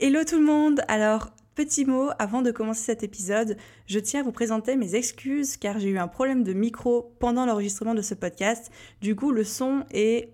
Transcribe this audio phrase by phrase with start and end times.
[0.00, 4.22] Hello tout le monde Alors, petit mot, avant de commencer cet épisode, je tiens à
[4.22, 8.14] vous présenter mes excuses car j'ai eu un problème de micro pendant l'enregistrement de ce
[8.14, 8.70] podcast.
[9.00, 10.28] Du coup, le son est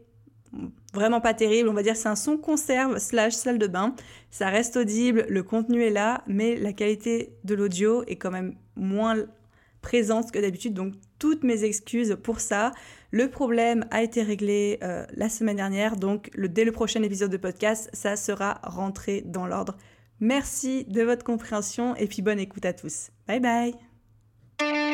[0.92, 3.94] vraiment pas terrible, on va dire c'est un son conserve slash salle de bain.
[4.30, 8.56] Ça reste audible, le contenu est là, mais la qualité de l'audio est quand même
[8.76, 9.16] moins
[9.84, 12.72] présente que d'habitude, donc toutes mes excuses pour ça.
[13.10, 17.36] Le problème a été réglé euh, la semaine dernière, donc dès le prochain épisode de
[17.36, 19.76] podcast, ça sera rentré dans l'ordre.
[20.20, 23.10] Merci de votre compréhension et puis bonne écoute à tous.
[23.28, 24.93] Bye bye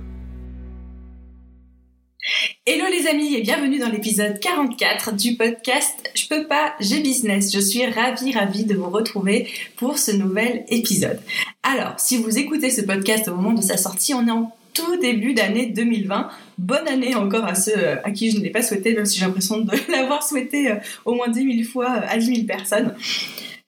[2.67, 7.51] Hello les amis et bienvenue dans l'épisode 44 du podcast Je peux pas, j'ai business.
[7.51, 11.19] Je suis ravie, ravie de vous retrouver pour ce nouvel épisode.
[11.63, 14.95] Alors, si vous écoutez ce podcast au moment de sa sortie, on est en tout
[14.97, 16.29] début d'année 2020.
[16.59, 19.17] Bonne année encore à ceux euh, à qui je ne l'ai pas souhaité, même si
[19.17, 20.75] j'ai l'impression de l'avoir souhaité euh,
[21.05, 22.93] au moins 10 000 fois à 10 000 personnes.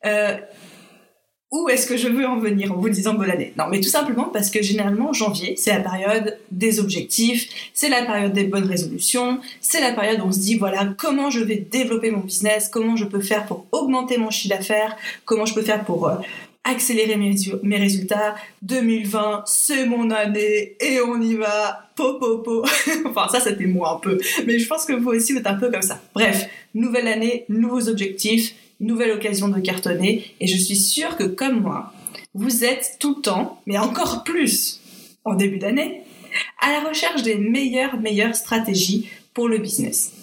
[0.05, 0.37] Euh,
[1.53, 3.53] où est-ce que je veux en venir en vous disant bonne année?
[3.59, 8.03] Non, mais tout simplement parce que généralement janvier, c'est la période des objectifs, c'est la
[8.03, 11.57] période des bonnes résolutions, c'est la période où on se dit voilà comment je vais
[11.57, 15.61] développer mon business, comment je peux faire pour augmenter mon chiffre d'affaires, comment je peux
[15.61, 16.15] faire pour euh,
[16.63, 18.33] accélérer mes, mes résultats.
[18.63, 21.87] 2020, c'est mon année et on y va.
[21.95, 22.65] Po po po.
[23.05, 25.53] enfin ça c'était moi un peu, mais je pense que vous aussi vous êtes un
[25.53, 26.01] peu comme ça.
[26.15, 30.25] Bref, nouvelle année, nouveaux objectifs nouvelle occasion de cartonner.
[30.39, 31.93] Et je suis sûre que comme moi,
[32.33, 34.81] vous êtes tout le temps, mais encore plus
[35.25, 36.01] en début d'année,
[36.59, 40.13] à la recherche des meilleures, meilleures stratégies pour le business.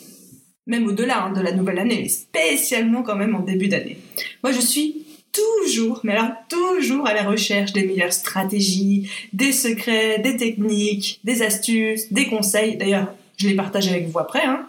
[0.67, 3.99] Même au-delà hein, de la nouvelle année, mais spécialement quand même en début d'année.
[4.43, 10.19] Moi, je suis toujours, mais alors toujours à la recherche des meilleures stratégies, des secrets,
[10.19, 12.77] des techniques, des astuces, des conseils.
[12.77, 14.45] D'ailleurs, je les partage avec vous après.
[14.45, 14.67] Hein.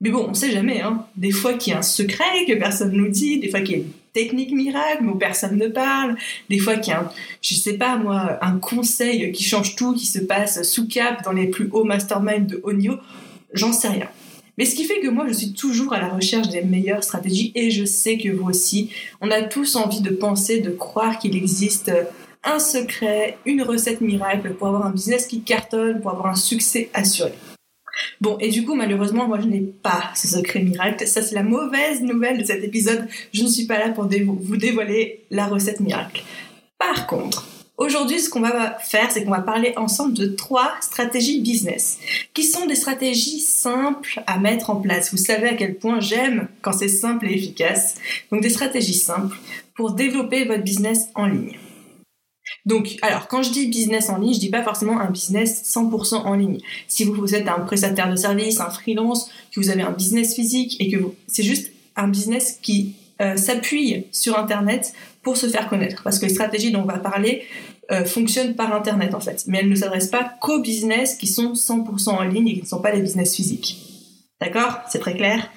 [0.00, 1.04] Mais bon, on sait jamais, hein.
[1.16, 3.80] Des fois qu'il y a un secret que personne nous dit, des fois qu'il y
[3.80, 6.16] a une technique miracle où personne ne parle,
[6.48, 7.10] des fois qu'il y a un,
[7.42, 11.32] je sais pas moi, un conseil qui change tout, qui se passe sous cap dans
[11.32, 12.96] les plus hauts masterminds de haut niveau,
[13.52, 14.08] j'en sais rien.
[14.56, 17.52] Mais ce qui fait que moi, je suis toujours à la recherche des meilleures stratégies
[17.54, 21.36] et je sais que vous aussi, on a tous envie de penser, de croire qu'il
[21.36, 21.92] existe
[22.44, 26.88] un secret, une recette miracle pour avoir un business qui cartonne, pour avoir un succès
[26.94, 27.32] assuré.
[28.20, 31.06] Bon, et du coup, malheureusement, moi, je n'ai pas ce secret miracle.
[31.06, 33.06] Ça, c'est la mauvaise nouvelle de cet épisode.
[33.32, 36.22] Je ne suis pas là pour vous dévoiler la recette miracle.
[36.78, 37.46] Par contre,
[37.78, 42.00] Aujourd'hui, ce qu'on va faire, c'est qu'on va parler ensemble de trois stratégies business,
[42.34, 45.12] qui sont des stratégies simples à mettre en place.
[45.12, 47.94] Vous savez à quel point j'aime quand c'est simple et efficace.
[48.32, 49.36] Donc des stratégies simples
[49.74, 51.56] pour développer votre business en ligne.
[52.68, 56.16] Donc, alors, quand je dis business en ligne, je dis pas forcément un business 100%
[56.16, 56.58] en ligne.
[56.86, 60.76] Si vous, êtes un prestataire de service, un freelance, que vous avez un business physique
[60.78, 64.92] et que c'est juste un business qui euh, s'appuie sur Internet
[65.22, 66.02] pour se faire connaître.
[66.02, 67.44] Parce que les stratégies dont on va parler
[67.90, 69.44] euh, fonctionnent par Internet en fait.
[69.46, 72.66] Mais elles ne s'adressent pas qu'aux business qui sont 100% en ligne et qui ne
[72.66, 73.78] sont pas des business physiques.
[74.42, 74.80] D'accord?
[74.90, 75.50] C'est très clair?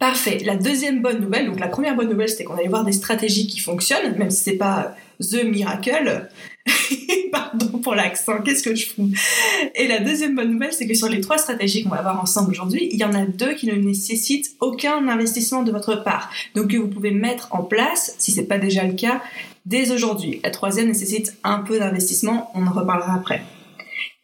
[0.00, 0.38] Parfait.
[0.44, 3.46] La deuxième bonne nouvelle, donc la première bonne nouvelle, c'était qu'on allait voir des stratégies
[3.46, 6.28] qui fonctionnent, même si c'est pas The Miracle.
[7.32, 9.10] Pardon pour l'accent, qu'est-ce que je fous?
[9.74, 12.50] Et la deuxième bonne nouvelle, c'est que sur les trois stratégies qu'on va voir ensemble
[12.50, 16.30] aujourd'hui, il y en a deux qui ne nécessitent aucun investissement de votre part.
[16.54, 19.22] Donc que vous pouvez mettre en place, si c'est pas déjà le cas,
[19.66, 20.40] dès aujourd'hui.
[20.44, 23.42] La troisième nécessite un peu d'investissement, on en reparlera après.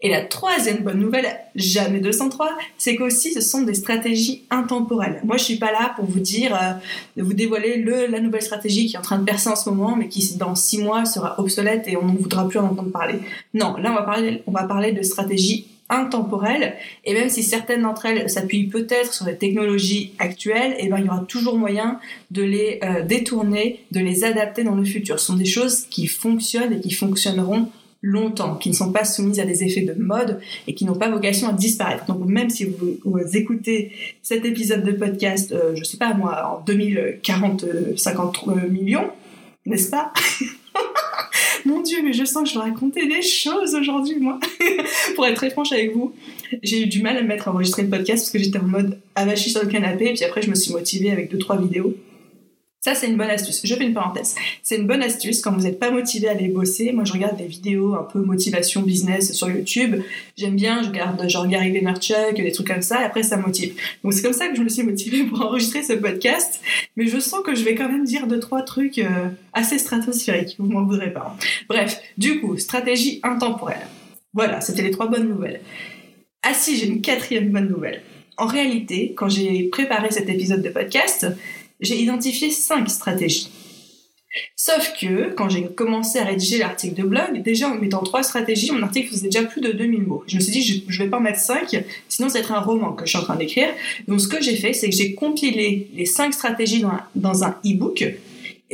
[0.00, 5.20] Et la troisième bonne nouvelle, jamais 203, c'est qu'aussi ce sont des stratégies intemporelles.
[5.24, 6.72] Moi, je suis pas là pour vous dire, euh,
[7.16, 9.70] de vous dévoiler le, la nouvelle stratégie qui est en train de percer en ce
[9.70, 12.90] moment, mais qui dans six mois sera obsolète et on ne voudra plus en entendre
[12.90, 13.20] parler.
[13.54, 16.74] Non, là, on va parler, on va parler de stratégies intemporelles
[17.04, 20.98] et même si certaines d'entre elles s'appuient peut-être sur les technologies actuelles, et eh ben
[20.98, 21.98] il y aura toujours moyen
[22.30, 25.20] de les euh, détourner, de les adapter dans le futur.
[25.20, 27.68] Ce sont des choses qui fonctionnent et qui fonctionneront
[28.04, 31.08] longtemps, qui ne sont pas soumises à des effets de mode et qui n'ont pas
[31.08, 32.04] vocation à disparaître.
[32.04, 33.92] Donc même si vous, écoutez
[34.22, 37.64] cet épisode de podcast, euh, je sais pas moi, en 2040,
[37.96, 39.10] 50 euh, millions,
[39.64, 40.12] n'est-ce pas?
[41.64, 44.38] Mon Dieu, mais je sens que je vais raconter des choses aujourd'hui, moi.
[45.14, 46.12] Pour être très franche avec vous,
[46.62, 48.64] j'ai eu du mal à me mettre à enregistrer le podcast parce que j'étais en
[48.64, 51.56] mode avachi sur le canapé, et puis après, je me suis motivée avec deux, trois
[51.56, 51.96] vidéos.
[52.84, 53.62] Ça, c'est une bonne astuce.
[53.64, 54.34] Je fais une parenthèse.
[54.62, 56.92] C'est une bonne astuce quand vous n'êtes pas motivé à aller bosser.
[56.92, 60.02] Moi, je regarde des vidéos un peu motivation business sur YouTube.
[60.36, 63.72] J'aime bien, je regarde genre Gary Vaynerchuk, des trucs comme ça, et après, ça motive.
[64.02, 66.60] Donc, c'est comme ça que je me suis motivée pour enregistrer ce podcast.
[66.98, 70.56] Mais je sens que je vais quand même dire deux, trois trucs euh, assez stratosphériques.
[70.58, 71.34] Vous m'en voudrez pas.
[71.70, 73.86] Bref, du coup, stratégie intemporelle.
[74.34, 75.62] Voilà, c'était les trois bonnes nouvelles.
[76.42, 78.02] Ah si, j'ai une quatrième bonne nouvelle.
[78.36, 81.26] En réalité, quand j'ai préparé cet épisode de podcast,
[81.80, 83.50] j'ai identifié cinq stratégies.
[84.56, 88.72] Sauf que, quand j'ai commencé à rédiger l'article de blog, déjà en mettant trois stratégies,
[88.72, 90.24] mon article faisait déjà plus de 2000 mots.
[90.26, 92.60] Je me suis dit, je, vais pas en mettre cinq, sinon ça va être un
[92.60, 93.68] roman que je suis en train d'écrire.
[94.08, 97.56] Donc ce que j'ai fait, c'est que j'ai compilé les cinq stratégies dans dans un
[97.64, 98.04] e-book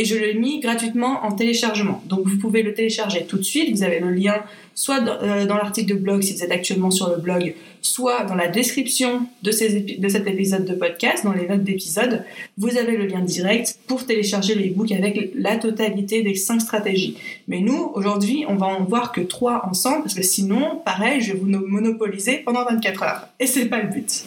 [0.00, 2.02] et je l'ai mis gratuitement en téléchargement.
[2.06, 3.76] Donc vous pouvez le télécharger tout de suite.
[3.76, 4.42] Vous avez le lien
[4.74, 8.34] soit euh, dans, l'article de blog si vous êtes actuellement sur le blog, soit dans
[8.34, 12.24] la description de, cet épisode de podcast, dans les notes d'épisode.
[12.56, 17.18] Vous avez le lien direct pour télécharger le e-book avec la totalité des cinq stratégies.
[17.46, 21.34] Mais nous, aujourd'hui, on va en voir que trois ensemble parce que sinon, pareil, je
[21.34, 23.28] vais vous monopoliser pendant 24 heures.
[23.38, 24.24] Et c'est pas le but.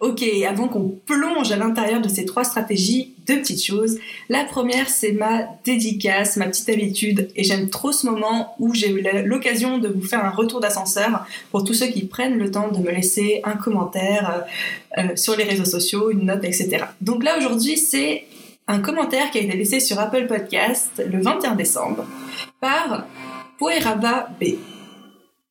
[0.00, 3.98] Ok, avant qu'on plonge à l'intérieur de ces trois stratégies, deux petites choses.
[4.28, 8.90] La première, c'est ma dédicace, ma petite habitude, et j'aime trop ce moment où j'ai
[8.90, 12.68] eu l'occasion de vous faire un retour d'ascenseur pour tous ceux qui prennent le temps
[12.68, 14.46] de me laisser un commentaire
[14.98, 16.84] euh, euh, sur les réseaux sociaux, une note, etc.
[17.00, 18.24] Donc là, aujourd'hui, c'est
[18.66, 22.06] un commentaire qui a été laissé sur Apple Podcast le 21 décembre
[22.60, 23.06] par
[23.58, 24.54] Poeraba B.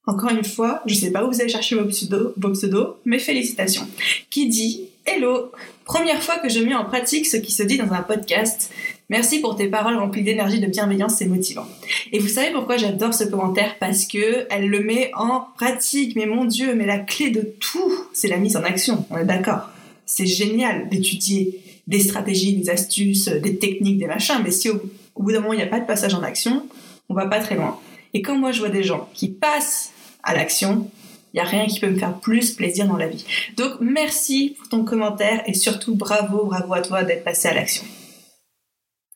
[0.06, 3.20] Encore une fois, je sais pas où vous allez chercher vos pseudos, vos pseudos, mais
[3.20, 3.88] félicitations.
[4.30, 5.52] Qui dit Hello
[5.86, 8.72] Première fois que je mets en pratique ce qui se dit dans un podcast.
[9.10, 11.66] Merci pour tes paroles remplies d'énergie, de bienveillance, c'est motivant.
[12.14, 13.78] Et vous savez pourquoi j'adore ce commentaire?
[13.80, 16.16] Parce que elle le met en pratique.
[16.16, 19.06] Mais mon Dieu, mais la clé de tout, c'est la mise en action.
[19.10, 19.70] On est d'accord.
[20.06, 24.40] C'est génial d'étudier des stratégies, des astuces, des techniques, des machins.
[24.44, 24.82] Mais si au,
[25.18, 26.66] bout d'un moment il n'y a pas de passage en action,
[27.10, 27.78] on va pas très loin.
[28.14, 29.92] Et quand moi je vois des gens qui passent
[30.24, 30.90] à l'action,
[31.34, 33.26] il n'y a rien qui peut me faire plus plaisir dans la vie.
[33.58, 37.84] Donc merci pour ton commentaire et surtout bravo, bravo à toi d'être passé à l'action.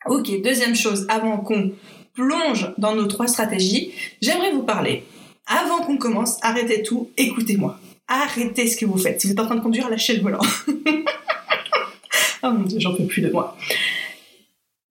[0.07, 1.73] Ok, deuxième chose, avant qu'on
[2.13, 3.91] plonge dans nos trois stratégies,
[4.21, 5.03] j'aimerais vous parler.
[5.45, 7.79] Avant qu'on commence, arrêtez tout, écoutez-moi.
[8.07, 9.21] Arrêtez ce que vous faites.
[9.21, 10.39] Si vous êtes en train de conduire, lâchez le volant.
[12.43, 13.55] oh mon dieu, j'en peux plus de moi.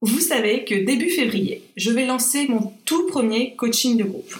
[0.02, 4.34] Vous savez que début février, je vais lancer mon tout premier coaching de groupe.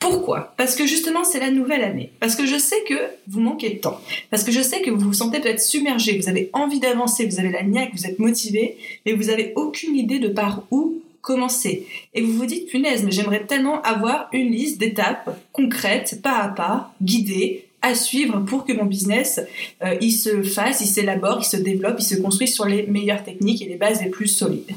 [0.00, 0.54] Pourquoi?
[0.56, 2.10] Parce que justement, c'est la nouvelle année.
[2.20, 2.94] Parce que je sais que
[3.28, 4.00] vous manquez de temps.
[4.30, 7.38] Parce que je sais que vous vous sentez peut-être submergé, vous avez envie d'avancer, vous
[7.38, 11.86] avez la niaque, vous êtes motivé, mais vous avez aucune idée de par où commencer.
[12.14, 16.48] Et vous vous dites, punaise, mais j'aimerais tellement avoir une liste d'étapes concrètes, pas à
[16.48, 19.40] pas, guidées, à suivre pour que mon business
[19.82, 23.24] euh, il se fasse, il s'élabore, il se développe, il se construise sur les meilleures
[23.24, 24.70] techniques et les bases les plus solides.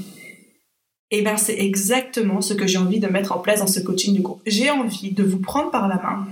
[1.16, 4.16] Eh ben c'est exactement ce que j'ai envie de mettre en place dans ce coaching
[4.16, 4.42] du groupe.
[4.48, 6.26] J'ai envie de vous prendre par la main,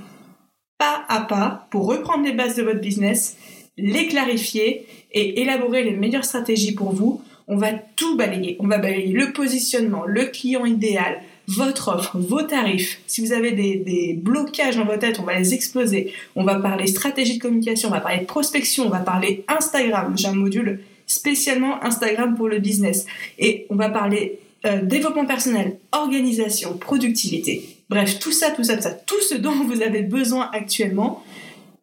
[0.80, 3.38] pas à pas, pour reprendre les bases de votre business,
[3.78, 7.22] les clarifier et élaborer les meilleures stratégies pour vous.
[7.48, 8.58] On va tout balayer.
[8.60, 13.02] On va balayer le positionnement, le client idéal, votre offre, vos tarifs.
[13.06, 16.12] Si vous avez des, des, blocages dans votre tête, on va les exploser.
[16.36, 20.18] On va parler stratégie de communication, on va parler prospection, on va parler Instagram.
[20.18, 23.06] J'ai un module spécialement Instagram pour le business.
[23.38, 27.78] Et on va parler euh, développement personnel, organisation, productivité.
[27.90, 31.24] Bref, tout ça, tout ça, tout ça, tout ce dont vous avez besoin actuellement,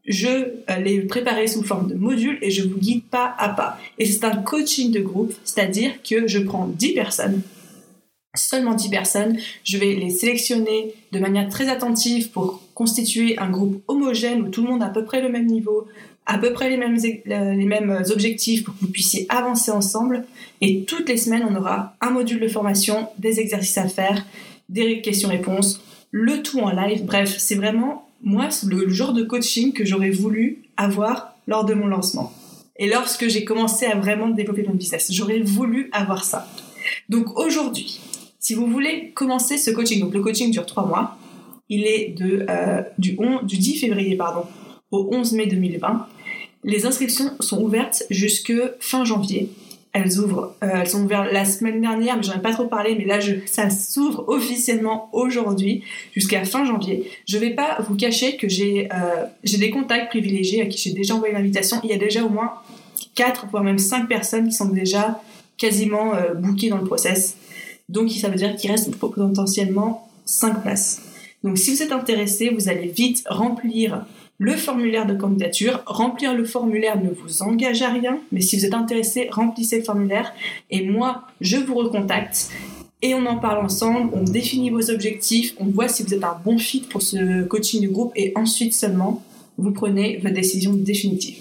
[0.06, 3.78] je euh, l'ai préparé sous forme de module et je vous guide pas à pas.
[3.98, 7.42] Et c'est un coaching de groupe, c'est-à-dire que je prends 10 personnes,
[8.34, 13.82] seulement 10 personnes, je vais les sélectionner de manière très attentive pour constituer un groupe
[13.88, 15.86] homogène où tout le monde a à peu près le même niveau,
[16.28, 20.24] à peu près les mêmes, les mêmes objectifs pour que vous puissiez avancer ensemble.
[20.60, 24.24] Et toutes les semaines, on aura un module de formation, des exercices à faire,
[24.68, 27.04] des questions-réponses, le tout en live.
[27.04, 31.86] Bref, c'est vraiment, moi, le genre de coaching que j'aurais voulu avoir lors de mon
[31.86, 32.32] lancement.
[32.76, 36.46] Et lorsque j'ai commencé à vraiment développer mon business, j'aurais voulu avoir ça.
[37.08, 38.00] Donc aujourd'hui,
[38.38, 41.16] si vous voulez commencer ce coaching, donc le coaching dure trois mois,
[41.70, 44.44] il est de, euh, du, 11, du 10 février pardon,
[44.90, 46.06] au 11 mai 2020.
[46.64, 49.50] Les inscriptions sont ouvertes jusque fin janvier.
[49.92, 52.94] Elles ouvrent, euh, elles sont ouvertes la semaine dernière, mais j'en ai pas trop parlé,
[52.94, 55.82] mais là, je, ça s'ouvre officiellement aujourd'hui
[56.14, 57.10] jusqu'à fin janvier.
[57.26, 61.14] Je vais pas vous cacher que j'ai euh, des contacts privilégiés à qui j'ai déjà
[61.14, 61.80] envoyé l'invitation.
[61.84, 62.52] Il y a déjà au moins
[63.14, 65.20] 4, voire même 5 personnes qui sont déjà
[65.56, 67.36] quasiment euh, bookées dans le process.
[67.88, 71.02] Donc ça veut dire qu'il reste potentiellement 5 places.
[71.42, 74.04] Donc si vous êtes intéressé, vous allez vite remplir
[74.38, 75.82] le formulaire de candidature.
[75.86, 79.84] Remplir le formulaire ne vous engage à rien, mais si vous êtes intéressé, remplissez le
[79.84, 80.32] formulaire
[80.70, 82.50] et moi, je vous recontacte
[83.00, 86.36] et on en parle ensemble, on définit vos objectifs, on voit si vous êtes un
[86.44, 89.22] bon fit pour ce coaching de groupe et ensuite seulement
[89.56, 91.36] vous prenez votre décision définitive.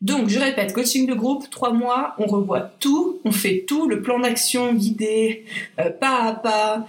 [0.00, 4.02] Donc, je répète, coaching de groupe, trois mois, on revoit tout, on fait tout, le
[4.02, 5.44] plan d'action guidé,
[5.80, 6.86] euh, pas à pas,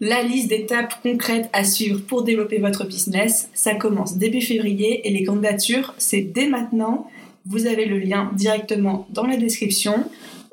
[0.00, 3.50] la liste d'étapes concrètes à suivre pour développer votre business.
[3.54, 7.10] Ça commence début février et les candidatures, c'est dès maintenant.
[7.46, 10.04] Vous avez le lien directement dans la description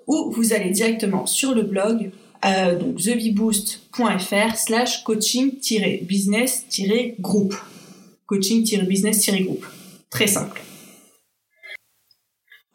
[0.07, 2.11] ou vous allez directement sur le blog
[2.45, 2.79] euh,
[4.55, 7.55] slash coaching-business-groupe.
[8.27, 9.65] Coaching-business-groupe.
[10.09, 10.61] Très simple.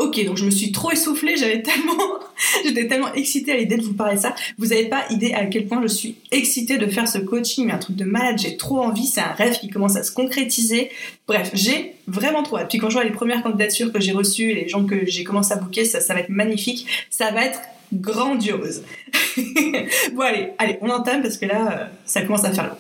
[0.01, 1.93] Ok, donc je me suis trop essoufflée, j'avais tellement,
[2.65, 4.35] j'étais tellement excitée à l'idée de vous parler de ça.
[4.57, 7.75] Vous n'avez pas idée à quel point je suis excitée de faire ce coaching, mais
[7.75, 10.91] un truc de malade, j'ai trop envie, c'est un rêve qui commence à se concrétiser.
[11.29, 12.71] Bref, j'ai vraiment trop hâte.
[12.71, 15.53] Puis quand je vois les premières candidatures que j'ai reçues, les gens que j'ai commencé
[15.53, 17.61] à booker, ça, ça va être magnifique, ça va être
[17.93, 18.83] grandiose.
[19.37, 22.77] bon allez, allez, on entame parce que là, euh, ça commence à faire long.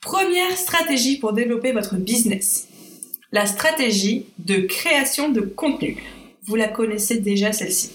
[0.00, 2.68] Première stratégie pour développer votre business.
[3.32, 6.02] La stratégie de création de contenu
[6.44, 7.90] vous la connaissez déjà celle-ci.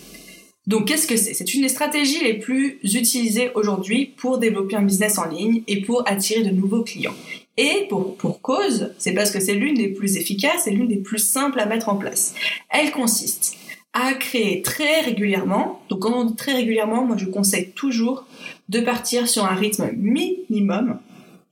[0.68, 1.34] Donc qu'est-ce que c'est?
[1.34, 5.82] C'est une des stratégies les plus utilisées aujourd'hui pour développer un business en ligne et
[5.82, 7.16] pour attirer de nouveaux clients.
[7.56, 10.98] Et pour, pour cause, c'est parce que c'est l'une des plus efficaces et l'une des
[10.98, 12.36] plus simples à mettre en place.
[12.70, 13.56] Elle consiste
[13.94, 18.26] à créer très régulièrement, donc quand on dit très régulièrement, moi je conseille toujours
[18.70, 21.00] de partir sur un rythme minimum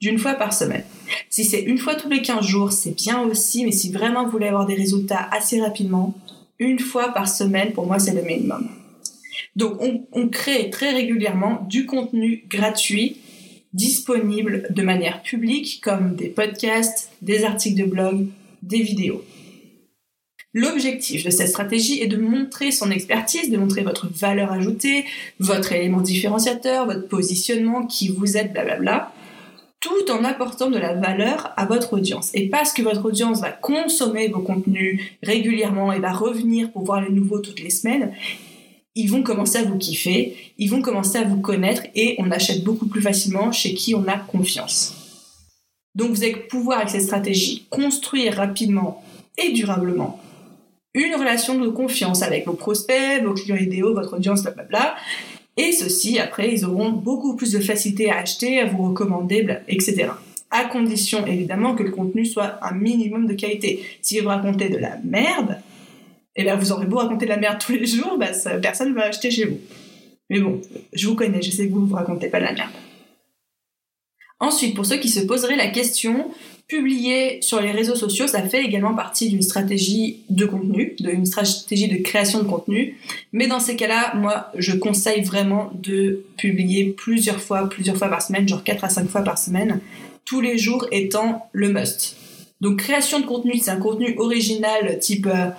[0.01, 0.83] d'une fois par semaine.
[1.29, 4.31] Si c'est une fois tous les 15 jours, c'est bien aussi, mais si vraiment vous
[4.31, 6.13] voulez avoir des résultats assez rapidement,
[6.59, 8.67] une fois par semaine, pour moi, c'est le minimum.
[9.55, 9.79] Donc,
[10.11, 13.17] on, crée très régulièrement du contenu gratuit
[13.73, 18.27] disponible de manière publique, comme des podcasts, des articles de blog,
[18.61, 19.23] des vidéos.
[20.53, 25.03] L'objectif de cette stratégie est de montrer son expertise, de montrer votre valeur ajoutée,
[25.39, 29.13] votre élément différenciateur, votre positionnement, qui vous êtes, blablabla,
[29.85, 32.31] tout en apportant de la valeur à votre audience.
[32.33, 37.01] Et parce que votre audience va consommer vos contenus régulièrement et va revenir pour voir
[37.01, 38.11] les nouveaux toutes les semaines,
[38.95, 42.63] ils vont commencer à vous kiffer, ils vont commencer à vous connaître et on achète
[42.63, 44.95] beaucoup plus facilement chez qui on a confiance.
[45.93, 49.03] Donc vous allez pouvoir avec cette stratégie construire rapidement
[49.37, 50.19] et durablement
[50.95, 54.95] une relation de confiance avec vos prospects, vos clients idéaux, votre audience, blablabla,
[55.57, 60.09] et ceux-ci, après, ils auront beaucoup plus de facilité à acheter, à vous recommander, etc.
[60.51, 63.83] À condition, évidemment, que le contenu soit un minimum de qualité.
[64.01, 65.57] Si vous racontez de la merde,
[66.35, 68.31] eh bien, vous aurez beau raconter de la merde tous les jours, bah,
[68.61, 69.57] personne ne va acheter chez vous.
[70.29, 72.53] Mais bon, je vous connais, je sais que vous ne vous racontez pas de la
[72.53, 72.71] merde.
[74.39, 76.31] Ensuite, pour ceux qui se poseraient la question,
[76.67, 81.87] publier sur les réseaux sociaux, ça fait également partie d'une stratégie de contenu, d'une stratégie
[81.87, 82.97] de création de contenu.
[83.33, 88.21] Mais dans ces cas-là, moi, je conseille vraiment de publier plusieurs fois, plusieurs fois par
[88.21, 89.79] semaine, genre 4 à 5 fois par semaine,
[90.25, 92.17] tous les jours étant le must.
[92.61, 95.49] Donc création de contenu, c'est un contenu original type euh,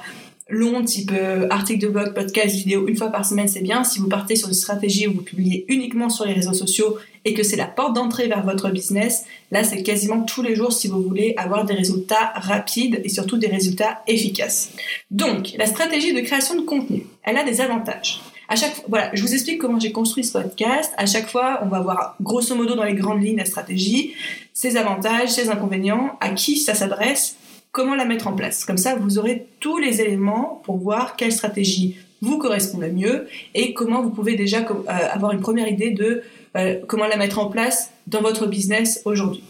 [0.48, 3.82] long, type euh, article de blog, podcast, vidéo, une fois par semaine, c'est bien.
[3.82, 7.34] Si vous partez sur une stratégie où vous publiez uniquement sur les réseaux sociaux et
[7.34, 10.86] que c'est la porte d'entrée vers votre business, là, c'est quasiment tous les jours si
[10.86, 14.70] vous voulez avoir des résultats rapides et surtout des résultats efficaces.
[15.10, 18.20] Donc, la stratégie de création de contenu, elle a des avantages.
[18.48, 20.92] À chaque voilà, je vous explique comment j'ai construit ce podcast.
[20.96, 24.14] À chaque fois, on va voir grosso modo dans les grandes lignes la stratégie,
[24.52, 27.36] ses avantages, ses inconvénients, à qui ça s'adresse
[27.76, 28.64] comment la mettre en place.
[28.64, 33.28] Comme ça, vous aurez tous les éléments pour voir quelle stratégie vous correspond le mieux
[33.54, 36.23] et comment vous pouvez déjà euh, avoir une première idée de
[36.56, 39.45] euh, comment la mettre en place dans votre business aujourd'hui.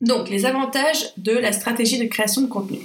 [0.00, 2.78] Donc, les avantages de la stratégie de création de contenu.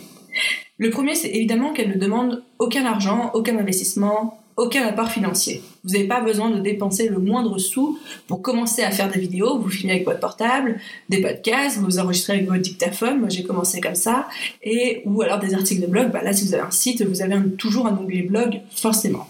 [0.77, 5.61] Le premier, c'est évidemment qu'elle ne demande aucun argent, aucun investissement, aucun apport financier.
[5.83, 7.97] Vous n'avez pas besoin de dépenser le moindre sou
[8.27, 9.57] pour commencer à faire des vidéos.
[9.57, 13.19] Vous filmez avec votre portable, des podcasts, vous enregistrez avec votre dictaphone.
[13.19, 14.27] Moi, j'ai commencé comme ça.
[14.61, 16.11] Et, ou alors des articles de blog.
[16.11, 19.27] Bah, là, si vous avez un site, vous avez toujours un onglet blog, forcément.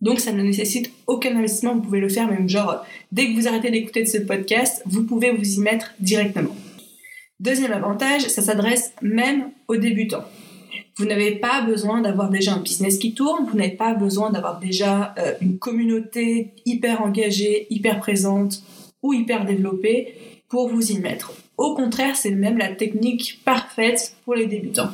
[0.00, 1.74] Donc, ça ne nécessite aucun investissement.
[1.74, 5.30] Vous pouvez le faire même genre, dès que vous arrêtez d'écouter ce podcast, vous pouvez
[5.30, 6.56] vous y mettre directement.
[7.38, 10.24] Deuxième avantage, ça s'adresse même aux débutants.
[10.96, 14.60] Vous n'avez pas besoin d'avoir déjà un business qui tourne, vous n'avez pas besoin d'avoir
[14.60, 18.62] déjà euh, une communauté hyper engagée, hyper présente
[19.02, 20.14] ou hyper développée
[20.48, 21.32] pour vous y mettre.
[21.56, 24.90] Au contraire, c'est même la technique parfaite pour les débutants.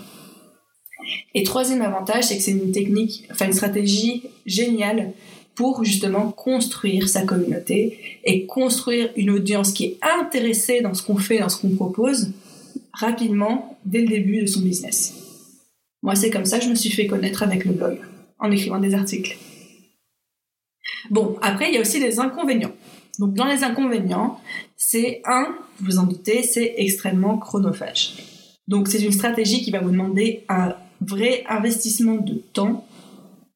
[1.35, 5.13] Et troisième avantage, c'est que c'est une technique, enfin une stratégie géniale
[5.55, 11.17] pour justement construire sa communauté et construire une audience qui est intéressée dans ce qu'on
[11.17, 12.33] fait, dans ce qu'on propose,
[12.93, 15.20] rapidement, dès le début de son business.
[16.03, 17.99] Moi, c'est comme ça que je me suis fait connaître avec le blog,
[18.39, 19.37] en écrivant des articles.
[21.11, 22.73] Bon, après, il y a aussi des inconvénients.
[23.19, 24.41] Donc, dans les inconvénients,
[24.77, 28.15] c'est un, vous en doutez, c'est extrêmement chronophage.
[28.67, 32.87] Donc, c'est une stratégie qui va vous demander un vrai investissement de temps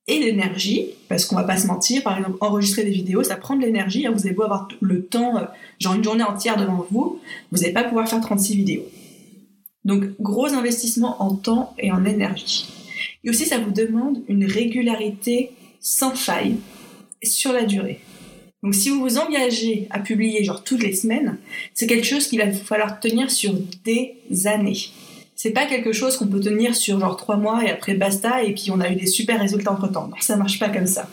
[0.06, 3.56] et d'énergie, parce qu'on va pas se mentir, par exemple, enregistrer des vidéos, ça prend
[3.56, 4.12] de l'énergie, hein.
[4.14, 5.44] vous avez beau avoir le temps, euh,
[5.78, 7.20] genre une journée entière devant vous,
[7.50, 8.82] vous n'allez pas pouvoir faire 36 vidéos.
[9.84, 12.66] Donc, gros investissement en temps et en énergie.
[13.22, 15.50] Et aussi, ça vous demande une régularité
[15.80, 16.56] sans faille
[17.22, 18.00] sur la durée.
[18.62, 21.38] Donc, si vous vous engagez à publier genre toutes les semaines,
[21.74, 23.52] c'est quelque chose qu'il va falloir tenir sur
[23.84, 24.78] des années.
[25.36, 28.54] C'est pas quelque chose qu'on peut tenir sur genre trois mois et après basta et
[28.54, 30.08] puis on a eu des super résultats entre temps.
[30.08, 31.08] Non, ça marche pas comme ça.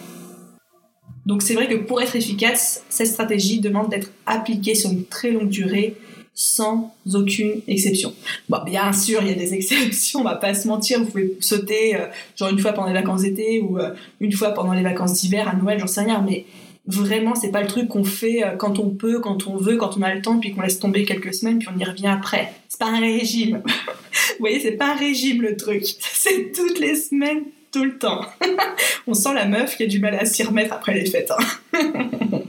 [1.26, 5.32] Donc c'est vrai que pour être efficace, cette stratégie demande d'être appliquée sur une très
[5.32, 5.96] longue durée
[6.34, 8.14] sans aucune exception.
[8.50, 11.38] Bon, bien sûr, il y a des exceptions, on va pas se mentir, vous pouvez
[11.40, 14.84] sauter euh, genre une fois pendant les vacances d'été ou euh, une fois pendant les
[14.84, 16.46] vacances d'hiver, à Noël, j'en sais rien, mais
[16.88, 19.98] vraiment, c'est pas le truc qu'on fait euh, quand on peut, quand on veut, quand
[19.98, 22.54] on a le temps, puis qu'on laisse tomber quelques semaines, puis on y revient après.
[22.68, 23.62] C'est pas un régime.
[23.66, 25.84] vous voyez, c'est pas un régime le truc.
[26.00, 28.22] C'est toutes les semaines, tout le temps.
[29.08, 31.32] on sent la meuf qui a du mal à s'y remettre après les fêtes.
[31.32, 32.42] Hein.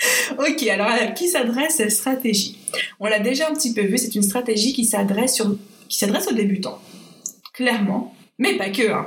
[0.38, 2.58] ok, alors à qui s'adresse cette stratégie?
[3.00, 6.80] On l'a déjà un petit peu vu, c'est une stratégie qui s'adresse aux débutants,
[7.52, 8.90] clairement, mais pas que.
[8.90, 9.06] Hein.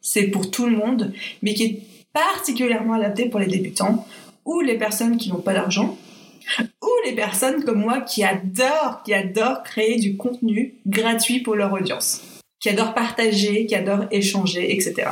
[0.00, 1.82] C'est pour tout le monde, mais qui est
[2.12, 4.06] particulièrement adaptée pour les débutants
[4.44, 5.96] ou les personnes qui n'ont pas d'argent
[6.60, 11.72] ou les personnes comme moi qui adorent, qui adorent créer du contenu gratuit pour leur
[11.72, 12.20] audience,
[12.60, 15.08] qui adorent partager, qui adorent échanger, etc.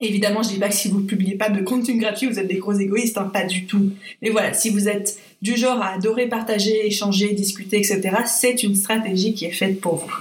[0.00, 2.58] Évidemment, je dis pas que si vous publiez pas de contenu gratuit, vous êtes des
[2.58, 3.90] gros égoïstes, hein, pas du tout.
[4.22, 8.76] Mais voilà, si vous êtes du genre à adorer partager, échanger, discuter, etc., c'est une
[8.76, 10.12] stratégie qui est faite pour vous.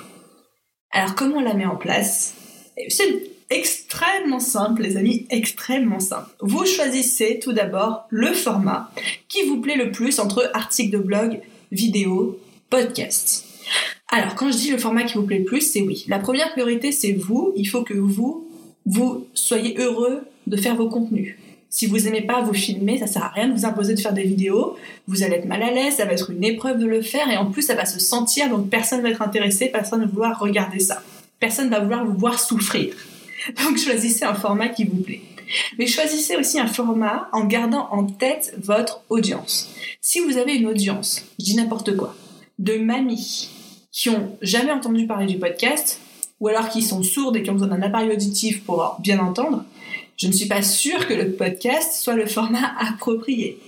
[0.91, 2.33] Alors, comment on la met en place?
[2.89, 6.29] C'est extrêmement simple, les amis, extrêmement simple.
[6.41, 8.91] Vous choisissez tout d'abord le format
[9.29, 11.39] qui vous plaît le plus entre article de blog,
[11.71, 12.39] vidéo,
[12.71, 13.45] podcast.
[14.09, 16.05] Alors, quand je dis le format qui vous plaît le plus, c'est oui.
[16.07, 17.53] La première priorité, c'est vous.
[17.55, 18.46] Il faut que vous
[18.87, 21.35] vous soyez heureux de faire vos contenus.
[21.69, 24.13] Si vous aimez pas vous filmer, ça sert à rien de vous imposer de faire
[24.13, 24.77] des vidéos.
[25.07, 27.35] Vous allez être mal à l'aise, ça va être une épreuve de le faire et
[27.35, 30.39] en plus ça va se sentir donc personne va être intéressé, personne ne va vouloir
[30.39, 31.03] regarder ça.
[31.39, 32.95] Personne va vouloir vous voir souffrir.
[33.63, 35.21] Donc choisissez un format qui vous plaît.
[35.77, 39.69] Mais choisissez aussi un format en gardant en tête votre audience.
[40.01, 42.15] Si vous avez une audience, je dis n'importe quoi,
[42.57, 43.49] de mamies
[43.91, 45.99] qui ont jamais entendu parler du podcast,
[46.39, 49.63] ou alors qui sont sourdes et qui ont besoin d'un appareil auditif pour bien entendre,
[50.17, 53.59] je ne suis pas sûre que le podcast soit le format approprié.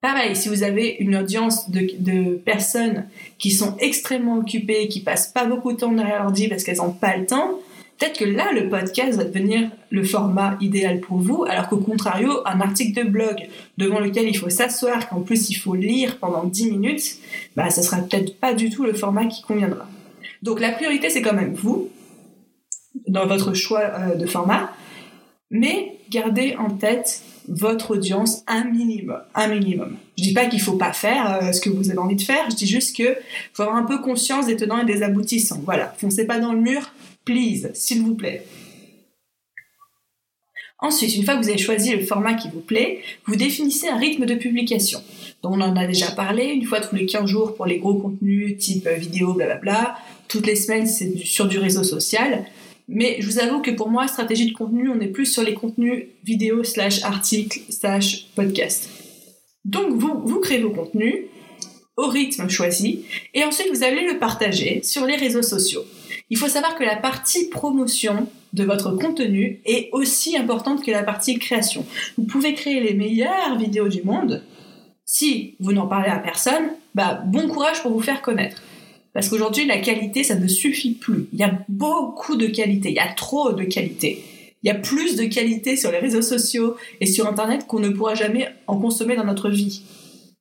[0.00, 3.06] Pareil, si vous avez une audience de, personnes
[3.38, 6.92] qui sont extrêmement occupées, qui passent pas beaucoup de temps derrière l'ordi parce qu'elles n'ont
[6.92, 7.58] pas le temps,
[7.98, 12.40] peut-être que là, le podcast va devenir le format idéal pour vous, alors qu'au contrario,
[12.44, 13.48] un article de blog
[13.78, 17.16] devant lequel il faut s'asseoir, qu'en plus il faut lire pendant 10 minutes,
[17.56, 19.88] bah, ça sera peut-être pas du tout le format qui conviendra.
[20.44, 21.88] Donc la priorité, c'est quand même vous,
[23.08, 24.70] dans votre choix euh, de format,
[25.50, 29.96] mais gardez en tête votre audience un minimum, un minimum.
[30.18, 32.50] Je dis pas qu'il faut pas faire euh, ce que vous avez envie de faire,
[32.50, 33.16] je dis juste que
[33.54, 35.62] faut avoir un peu conscience des tenants et des aboutissants.
[35.64, 36.92] Voilà, foncez pas dans le mur,
[37.24, 38.44] please, s'il vous plaît.
[40.78, 43.96] Ensuite, une fois que vous avez choisi le format qui vous plaît, vous définissez un
[43.96, 45.00] rythme de publication.
[45.42, 47.94] Donc on en a déjà parlé, une fois tous les 15 jours pour les gros
[47.94, 49.96] contenus type euh, vidéo, blablabla,
[50.34, 52.44] toutes les semaines, c'est sur du réseau social.
[52.88, 55.54] Mais je vous avoue que pour moi, stratégie de contenu, on est plus sur les
[55.54, 58.90] contenus vidéo slash articles slash podcast.
[59.64, 61.26] Donc vous, vous créez vos contenus
[61.96, 65.84] au rythme choisi et ensuite vous allez le partager sur les réseaux sociaux.
[66.30, 71.04] Il faut savoir que la partie promotion de votre contenu est aussi importante que la
[71.04, 71.86] partie création.
[72.18, 74.42] Vous pouvez créer les meilleures vidéos du monde.
[75.04, 78.60] Si vous n'en parlez à personne, bah bon courage pour vous faire connaître.
[79.14, 81.28] Parce qu'aujourd'hui, la qualité, ça ne suffit plus.
[81.32, 84.22] Il y a beaucoup de qualité, il y a trop de qualité.
[84.62, 87.90] Il y a plus de qualité sur les réseaux sociaux et sur Internet qu'on ne
[87.90, 89.82] pourra jamais en consommer dans notre vie.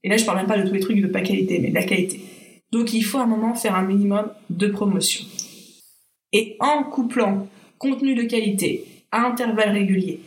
[0.03, 1.75] Et là, je parle même pas de tous les trucs de pas qualité, mais de
[1.75, 2.19] la qualité.
[2.71, 5.23] Donc, il faut à un moment faire un minimum de promotion.
[6.31, 10.19] Et en couplant contenu de qualité à intervalles réguliers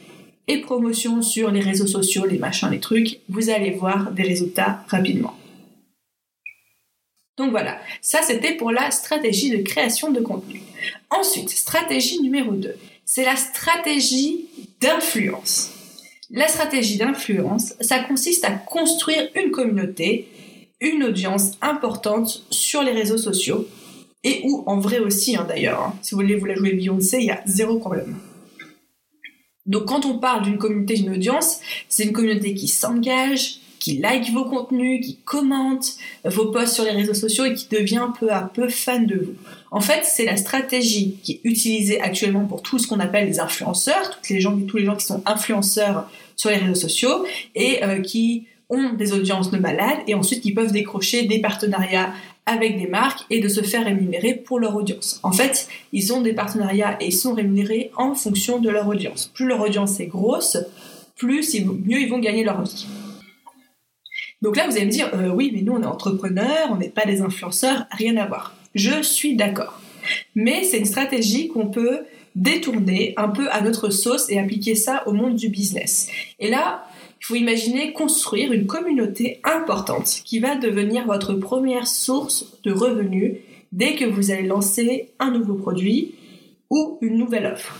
[0.46, 4.84] et promotion sur les réseaux sociaux, les machins, les trucs, vous allez voir des résultats
[4.86, 5.34] rapidement.
[7.36, 10.62] Donc voilà, ça c'était pour la stratégie de création de contenu.
[11.10, 14.46] Ensuite, stratégie numéro 2, c'est la stratégie
[14.80, 15.70] d'influence.
[16.30, 20.28] La stratégie d'influence, ça consiste à construire une communauté,
[20.80, 23.68] une audience importante sur les réseaux sociaux,
[24.24, 25.82] et où en vrai aussi hein, d'ailleurs.
[25.82, 25.94] Hein.
[26.02, 28.18] Si vous voulez vous la jouer Beyoncé, il y a zéro problème.
[29.66, 34.32] Donc quand on parle d'une communauté, d'une audience, c'est une communauté qui s'engage, qui like
[34.32, 38.42] vos contenus, qui commente vos posts sur les réseaux sociaux et qui devient peu à
[38.42, 39.34] peu fan de vous.
[39.70, 43.40] En fait, c'est la stratégie qui est utilisée actuellement pour tout ce qu'on appelle les
[43.40, 47.82] influenceurs, toutes les gens, tous les gens qui sont influenceurs sur les réseaux sociaux et
[47.84, 52.12] euh, qui ont des audiences de malades et ensuite qui peuvent décrocher des partenariats
[52.46, 55.20] avec des marques et de se faire rémunérer pour leur audience.
[55.22, 59.30] En fait, ils ont des partenariats et ils sont rémunérés en fonction de leur audience.
[59.34, 60.56] Plus leur audience est grosse,
[61.16, 62.86] plus mieux ils vont gagner leur vie.
[64.42, 66.90] Donc là, vous allez me dire, euh, oui, mais nous, on est entrepreneurs, on n'est
[66.90, 68.54] pas des influenceurs, rien à voir.
[68.74, 69.80] Je suis d'accord.
[70.34, 72.00] Mais c'est une stratégie qu'on peut
[72.34, 76.08] détourner un peu à notre sauce et appliquer ça au monde du business.
[76.38, 76.86] Et là,
[77.20, 83.36] il faut imaginer construire une communauté importante qui va devenir votre première source de revenus
[83.72, 86.14] dès que vous allez lancer un nouveau produit
[86.70, 87.78] ou une nouvelle offre.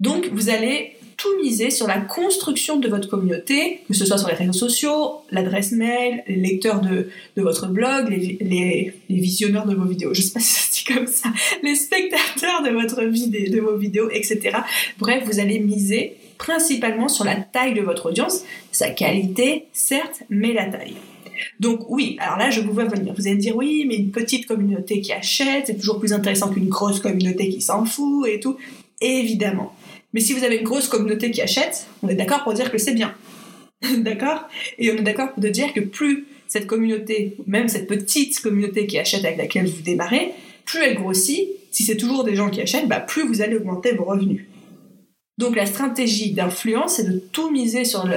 [0.00, 4.28] Donc, vous allez tout miser sur la construction de votre communauté, que ce soit sur
[4.28, 10.14] les réseaux sociaux, l'adresse mail, les lecteurs de, votre blog, les, visionneurs de vos vidéos,
[10.14, 11.30] je sais pas si dit comme ça,
[11.64, 14.58] les spectateurs de votre de vos vidéos, etc.
[14.98, 20.52] Bref, vous allez miser principalement sur la taille de votre audience, sa qualité, certes, mais
[20.52, 20.94] la taille.
[21.58, 23.12] Donc oui, alors là, je vous vois venir.
[23.14, 26.48] Vous allez me dire, oui, mais une petite communauté qui achète, c'est toujours plus intéressant
[26.48, 28.56] qu'une grosse communauté qui s'en fout et tout.
[29.00, 29.72] Évidemment.
[30.12, 32.78] Mais si vous avez une grosse communauté qui achète, on est d'accord pour dire que
[32.78, 33.14] c'est bien.
[33.98, 34.48] d'accord?
[34.78, 38.98] Et on est d'accord pour dire que plus cette communauté, même cette petite communauté qui
[38.98, 40.32] achète avec laquelle vous démarrez,
[40.64, 43.92] plus elle grossit, si c'est toujours des gens qui achètent, bah, plus vous allez augmenter
[43.92, 44.46] vos revenus.
[45.36, 48.08] Donc la stratégie d'influence, c'est de tout miser sur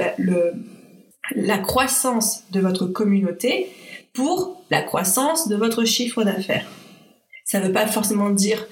[1.36, 3.68] la croissance de votre communauté
[4.12, 6.66] pour la croissance de votre chiffre d'affaires.
[7.44, 8.66] Ça ne veut pas forcément dire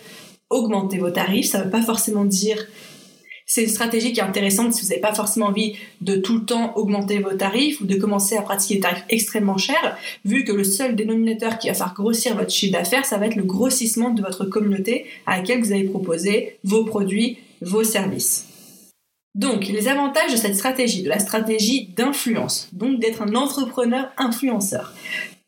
[0.49, 2.67] augmenter vos tarifs, ça ne veut pas forcément dire
[3.53, 6.45] c'est une stratégie qui est intéressante si vous n'avez pas forcément envie de tout le
[6.45, 10.53] temps augmenter vos tarifs ou de commencer à pratiquer des tarifs extrêmement chers, vu que
[10.53, 14.11] le seul dénominateur qui va faire grossir votre chiffre d'affaires, ça va être le grossissement
[14.11, 18.47] de votre communauté à laquelle vous allez proposer vos produits, vos services.
[19.35, 24.95] Donc, les avantages de cette stratégie, de la stratégie d'influence, donc d'être un entrepreneur influenceur.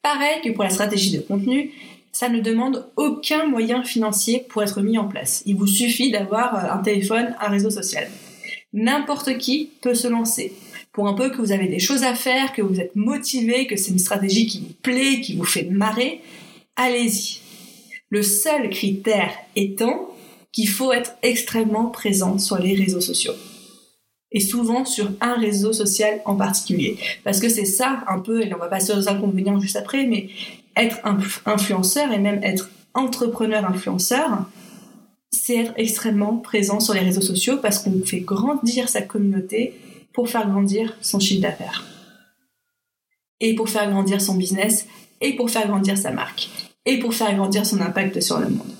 [0.02, 1.70] Pareil que pour la stratégie de contenu,
[2.12, 5.42] ça ne demande aucun moyen financier pour être mis en place.
[5.46, 8.08] Il vous suffit d'avoir euh, un téléphone, un réseau social.
[8.74, 10.52] N'importe qui peut se lancer.
[10.92, 13.76] Pour un peu que vous avez des choses à faire, que vous êtes motivé, que
[13.76, 16.20] c'est une stratégie qui vous plaît, qui vous fait marrer,
[16.76, 17.40] allez-y.
[18.10, 20.10] Le seul critère étant
[20.52, 23.32] qu'il faut être extrêmement présent sur les réseaux sociaux.
[24.32, 26.98] Et souvent sur un réseau social en particulier.
[27.24, 30.28] Parce que c'est ça un peu, et on va passer aux inconvénients juste après, mais
[30.76, 30.98] être
[31.46, 34.46] influenceur et même être entrepreneur influenceur,
[35.30, 39.74] c'est être extrêmement présent sur les réseaux sociaux parce qu'on fait grandir sa communauté
[40.12, 41.84] pour faire grandir son chiffre d'affaires.
[43.40, 44.86] Et pour faire grandir son business,
[45.20, 46.48] et pour faire grandir sa marque,
[46.84, 48.70] et pour faire grandir son impact sur le monde.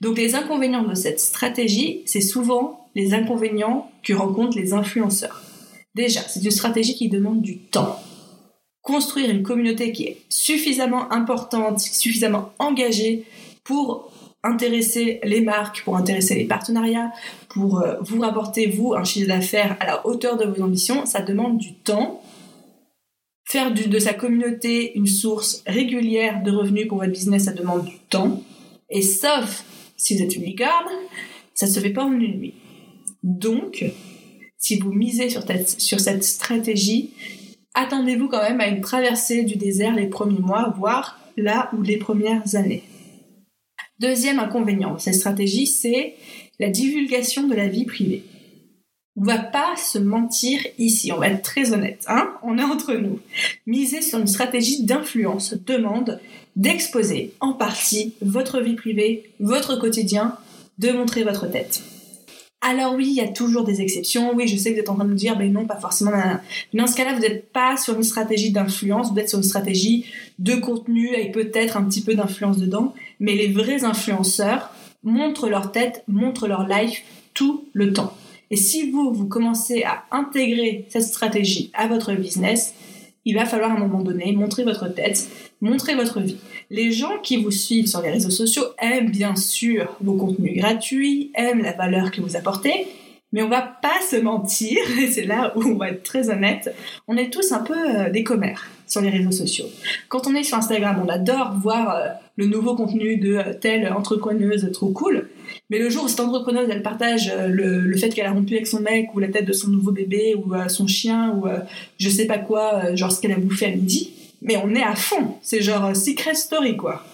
[0.00, 5.42] Donc les inconvénients de cette stratégie, c'est souvent les inconvénients que rencontrent les influenceurs.
[5.94, 8.00] Déjà, c'est une stratégie qui demande du temps
[8.82, 13.24] construire une communauté qui est suffisamment importante, suffisamment engagée
[13.64, 17.12] pour intéresser les marques, pour intéresser les partenariats,
[17.48, 21.22] pour euh, vous rapporter, vous, un chiffre d'affaires à la hauteur de vos ambitions, ça
[21.22, 22.20] demande du temps.
[23.44, 27.98] Faire de sa communauté une source régulière de revenus pour votre business, ça demande du
[28.08, 28.42] temps.
[28.88, 29.64] Et sauf
[29.96, 30.90] si vous êtes une licorne,
[31.54, 32.54] ça se fait pas en une nuit.
[33.22, 33.84] Donc,
[34.58, 35.44] si vous misez sur,
[35.78, 37.10] sur cette stratégie,
[37.74, 41.96] attendez-vous quand même à une traversée du désert les premiers mois, voire là ou les
[41.96, 42.84] premières années.
[43.98, 46.14] Deuxième inconvénient de cette stratégie, c'est
[46.58, 48.24] la divulgation de la vie privée.
[49.16, 52.94] On va pas se mentir ici, on va être très honnête, hein On est entre
[52.94, 53.20] nous.
[53.66, 56.18] Miser sur une stratégie d'influence demande
[56.56, 60.36] d'exposer en partie votre vie privée, votre quotidien,
[60.78, 61.82] de montrer votre tête.
[62.64, 64.34] Alors oui, il y a toujours des exceptions.
[64.34, 66.12] Oui, je sais que vous êtes en train de me dire, ben non, pas forcément.
[66.72, 69.44] Mais dans ce cas-là, vous n'êtes pas sur une stratégie d'influence, vous êtes sur une
[69.44, 70.06] stratégie
[70.38, 72.94] de contenu avec peut-être un petit peu d'influence dedans.
[73.18, 74.70] Mais les vrais influenceurs
[75.02, 77.02] montrent leur tête, montrent leur life
[77.34, 78.14] tout le temps.
[78.52, 82.74] Et si vous, vous commencez à intégrer cette stratégie à votre business,
[83.24, 85.28] il va falloir à un moment donné montrer votre tête,
[85.60, 86.38] montrer votre vie.
[86.70, 91.30] Les gens qui vous suivent sur les réseaux sociaux aiment bien sûr vos contenus gratuits,
[91.34, 92.86] aiment la valeur que vous apportez,
[93.32, 96.74] mais on va pas se mentir, et c'est là où on va être très honnête,
[97.08, 99.66] on est tous un peu euh, des commères sur les réseaux sociaux.
[100.08, 103.90] Quand on est sur Instagram, on adore voir euh, le nouveau contenu de euh, telle
[103.92, 105.28] entrepreneuse trop cool,
[105.70, 108.80] mais le jour où cette entrepreneuse, elle partage le, fait qu'elle a rompu avec son
[108.80, 111.46] mec, ou la tête de son nouveau bébé, ou son chien, ou
[111.98, 114.94] je sais pas quoi, genre ce qu'elle a bouffé à midi, mais on est à
[114.94, 115.36] fond.
[115.42, 117.04] C'est genre secret story, quoi.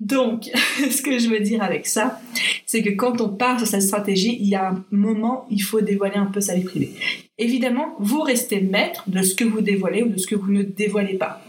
[0.00, 0.50] Donc,
[0.90, 2.20] ce que je veux dire avec ça,
[2.66, 5.80] c'est que quand on part sur cette stratégie, il y a un moment, il faut
[5.80, 6.92] dévoiler un peu sa vie privée.
[7.38, 10.62] Évidemment, vous restez maître de ce que vous dévoilez ou de ce que vous ne
[10.62, 11.42] dévoilez pas.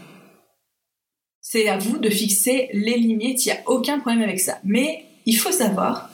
[1.40, 4.58] C'est à vous de fixer les limites, il n'y a aucun problème avec ça.
[4.64, 6.08] Mais il faut savoir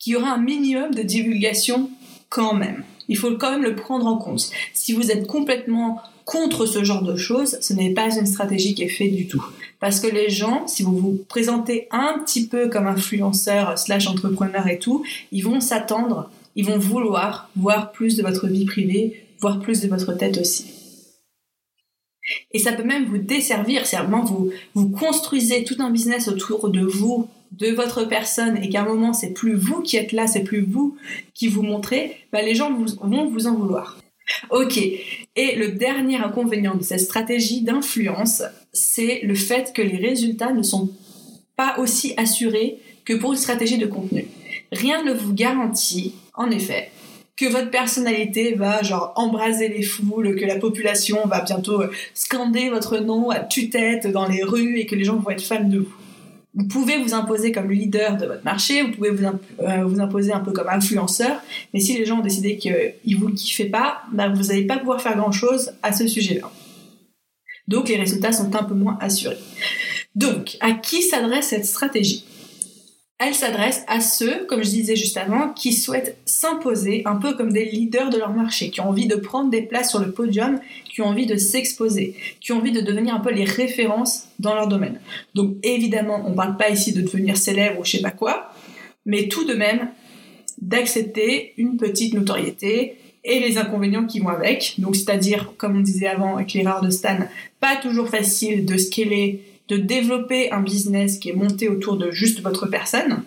[0.00, 1.90] qu'il y aura un minimum de divulgation
[2.28, 2.82] quand même.
[3.06, 4.50] Il faut quand même le prendre en compte.
[4.74, 8.82] Si vous êtes complètement contre ce genre de choses, ce n'est pas une stratégie qui
[8.82, 9.44] est faite du tout.
[9.78, 14.66] Parce que les gens, si vous vous présentez un petit peu comme influenceur slash entrepreneur
[14.66, 19.60] et tout, ils vont s'attendre, ils vont vouloir voir plus de votre vie privée, voir
[19.60, 20.66] plus de votre tête aussi.
[22.50, 26.70] Et ça peut même vous desservir, c'est vraiment vous, vous construisez tout un business autour
[26.70, 30.26] de vous, de votre personne, et qu'à un moment c'est plus vous qui êtes là,
[30.26, 30.96] c'est plus vous
[31.34, 33.98] qui vous montrez, bah les gens vont vous en vouloir.
[34.50, 34.76] Ok.
[34.76, 40.62] Et le dernier inconvénient de cette stratégie d'influence, c'est le fait que les résultats ne
[40.62, 40.90] sont
[41.56, 44.26] pas aussi assurés que pour une stratégie de contenu.
[44.70, 46.90] Rien ne vous garantit, en effet,
[47.36, 51.82] que votre personnalité va genre embraser les foules, que la population va bientôt
[52.12, 55.64] scander votre nom à tue-tête dans les rues et que les gens vont être fans
[55.64, 55.94] de vous
[56.54, 60.32] vous pouvez vous imposer comme leader de votre marché, vous pouvez vous, euh, vous imposer
[60.32, 61.40] un peu comme influenceur,
[61.72, 64.78] mais si les gens ont décidé qu'ils vous le kiffaient pas, bah, vous n'allez pas
[64.78, 66.50] pouvoir faire grand-chose à ce sujet-là.
[67.68, 69.38] Donc les résultats sont un peu moins assurés.
[70.14, 72.24] Donc, à qui s'adresse cette stratégie?
[73.18, 77.52] Elle s'adresse à ceux, comme je disais juste avant, qui souhaitent s'imposer un peu comme
[77.52, 80.60] des leaders de leur marché, qui ont envie de prendre des places sur le podium,
[80.92, 84.54] qui ont envie de s'exposer, qui ont envie de devenir un peu les références dans
[84.54, 85.00] leur domaine.
[85.34, 88.52] Donc évidemment, on ne parle pas ici de devenir célèbre ou je sais pas quoi,
[89.04, 89.90] mais tout de même
[90.60, 94.74] d'accepter une petite notoriété et les inconvénients qui vont avec.
[94.78, 97.18] Donc c'est-à-dire, comme on disait avant avec l'erreur de Stan,
[97.58, 102.40] pas toujours facile de scaler de développer un business qui est monté autour de juste
[102.40, 103.22] votre personne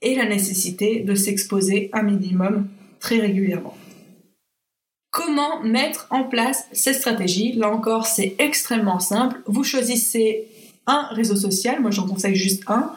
[0.00, 3.76] et la nécessité de s'exposer un minimum très régulièrement.
[5.10, 7.52] Comment mettre en place cette stratégie?
[7.52, 9.42] Là encore, c'est extrêmement simple.
[9.46, 10.48] Vous choisissez
[10.86, 12.92] un réseau social, moi j'en conseille juste un,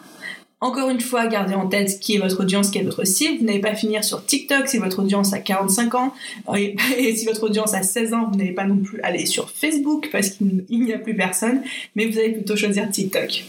[0.62, 3.40] encore une fois, gardez en tête qui est votre audience, qui est votre cible.
[3.40, 6.14] Vous n'allez pas finir sur TikTok si votre audience a 45 ans.
[6.56, 6.76] Et,
[7.16, 10.30] si votre audience a 16 ans, vous n'allez pas non plus aller sur Facebook parce
[10.30, 11.62] qu'il n'y a plus personne.
[11.96, 13.44] Mais vous allez plutôt choisir TikTok.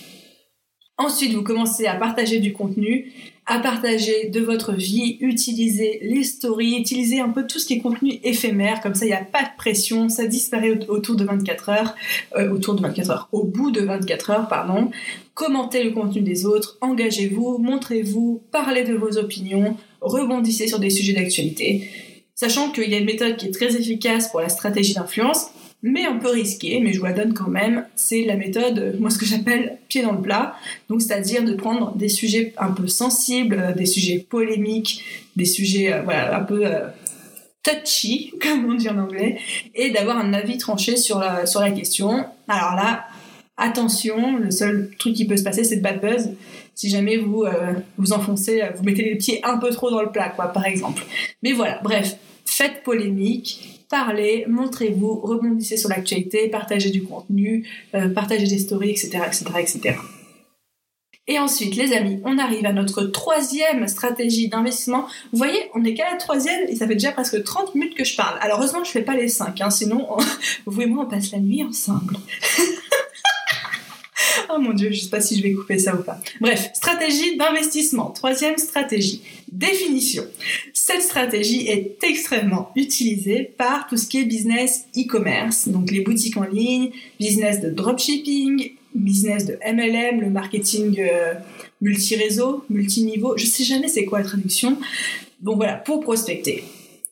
[0.99, 3.13] Ensuite, vous commencez à partager du contenu,
[3.47, 7.79] à partager de votre vie, utiliser les stories, utiliser un peu tout ce qui est
[7.79, 11.69] contenu éphémère, comme ça il n'y a pas de pression, ça disparaît autour de 24
[11.69, 11.95] heures,
[12.37, 14.91] euh, autour de 24 heures, au bout de 24 heures, pardon.
[15.35, 21.13] Commentez le contenu des autres, engagez-vous, montrez-vous, parlez de vos opinions, rebondissez sur des sujets
[21.13, 21.89] d'actualité.
[22.35, 25.51] Sachant qu'il y a une méthode qui est très efficace pour la stratégie d'influence,
[25.87, 29.09] mais un peu risqué, mais je vous la donne quand même, c'est la méthode, moi
[29.09, 30.57] ce que j'appelle pied dans le plat,
[30.89, 35.05] donc c'est-à-dire de prendre des sujets un peu sensibles, euh, des sujets polémiques,
[35.37, 36.89] des sujets euh, voilà, un peu euh,
[37.63, 39.39] touchy, comme on dit en anglais,
[39.77, 42.25] et d'avoir un avis tranché sur la, sur la question.
[42.49, 43.05] Alors là,
[43.57, 46.31] attention, le seul truc qui peut se passer, c'est de bad buzz.
[46.75, 47.47] Si jamais vous
[47.97, 51.03] vous enfoncez, vous mettez les pieds un peu trop dans le plat, quoi, par exemple.
[51.43, 58.47] Mais voilà, bref, faites polémique, parlez, montrez-vous, rebondissez sur l'actualité, partagez du contenu, euh, partagez
[58.47, 59.97] des stories, etc., etc., etc.
[61.29, 65.07] Et ensuite, les amis, on arrive à notre troisième stratégie d'investissement.
[65.33, 68.05] Vous voyez, on n'est qu'à la troisième et ça fait déjà presque 30 minutes que
[68.05, 68.39] je parle.
[68.41, 70.07] Alors heureusement, je fais pas les cinq, hein, sinon,
[70.67, 72.17] vous et moi, on passe la nuit ensemble.
[74.55, 76.21] oh mon dieu, je sais pas si je vais couper ça ou pas.
[76.41, 78.11] Bref, stratégie d'investissement.
[78.11, 79.23] Troisième stratégie.
[79.51, 80.25] Définition.
[80.73, 86.37] Cette stratégie est extrêmement utilisée par tout ce qui est business e-commerce, donc les boutiques
[86.37, 91.35] en ligne, business de dropshipping, business de MLM, le marketing euh,
[91.81, 94.79] multi-réseau, multiniveau, je sais jamais c'est quoi la traduction.
[95.41, 96.65] Bon voilà, pour prospecter.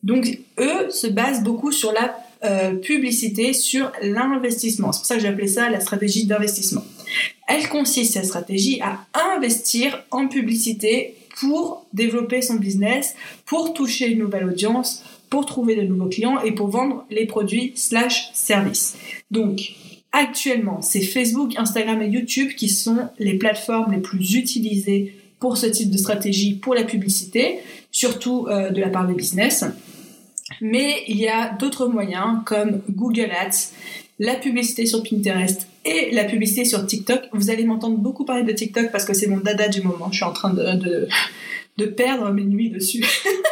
[0.02, 4.92] Donc eux se basent beaucoup sur la euh, publicité, sur l'investissement.
[4.92, 6.84] C'est pour ça que j'ai appelé ça la stratégie d'investissement.
[7.46, 14.20] Elle consiste, cette stratégie, à investir en publicité pour développer son business, pour toucher une
[14.20, 18.96] nouvelle audience, pour trouver de nouveaux clients et pour vendre les produits slash services.
[19.30, 19.72] Donc,
[20.12, 25.66] actuellement, c'est Facebook, Instagram et YouTube qui sont les plateformes les plus utilisées pour ce
[25.66, 27.58] type de stratégie pour la publicité,
[27.90, 29.64] surtout euh, de la part des business.
[30.60, 33.72] Mais il y a d'autres moyens comme Google Ads,
[34.18, 37.22] la publicité sur Pinterest et la publicité sur TikTok.
[37.32, 40.08] Vous allez m'entendre beaucoup parler de TikTok parce que c'est mon dada du moment.
[40.10, 41.06] Je suis en train de,
[41.76, 43.04] de, perdre mes nuits dessus.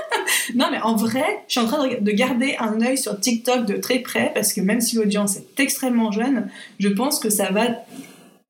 [0.54, 3.76] non, mais en vrai, je suis en train de garder un œil sur TikTok de
[3.76, 7.66] très près parce que même si l'audience est extrêmement jeune, je pense que ça va.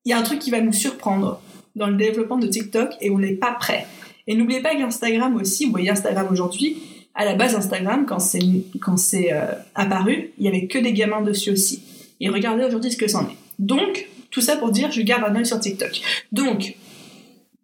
[0.05, 1.41] Il y a un truc qui va nous surprendre
[1.75, 3.85] dans le développement de TikTok et on n'est pas prêt.
[4.27, 6.77] Et n'oubliez pas qu'Instagram aussi, vous voyez Instagram aujourd'hui,
[7.15, 11.51] à la base Instagram, quand c'est euh, apparu, il y avait que des gamins dessus
[11.51, 11.83] aussi.
[12.19, 13.42] Et regardez aujourd'hui ce que c'en est.
[13.63, 16.01] Donc, tout ça pour dire, je garde un œil sur TikTok.
[16.31, 16.75] Donc,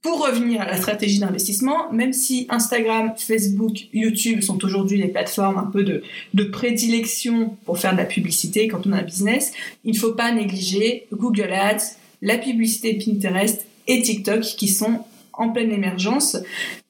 [0.01, 5.57] pour revenir à la stratégie d'investissement, même si Instagram, Facebook, YouTube sont aujourd'hui les plateformes
[5.57, 9.51] un peu de, de prédilection pour faire de la publicité quand on a un business,
[9.83, 15.03] il ne faut pas négliger Google Ads, la publicité Pinterest et TikTok qui sont
[15.39, 16.37] en pleine émergence.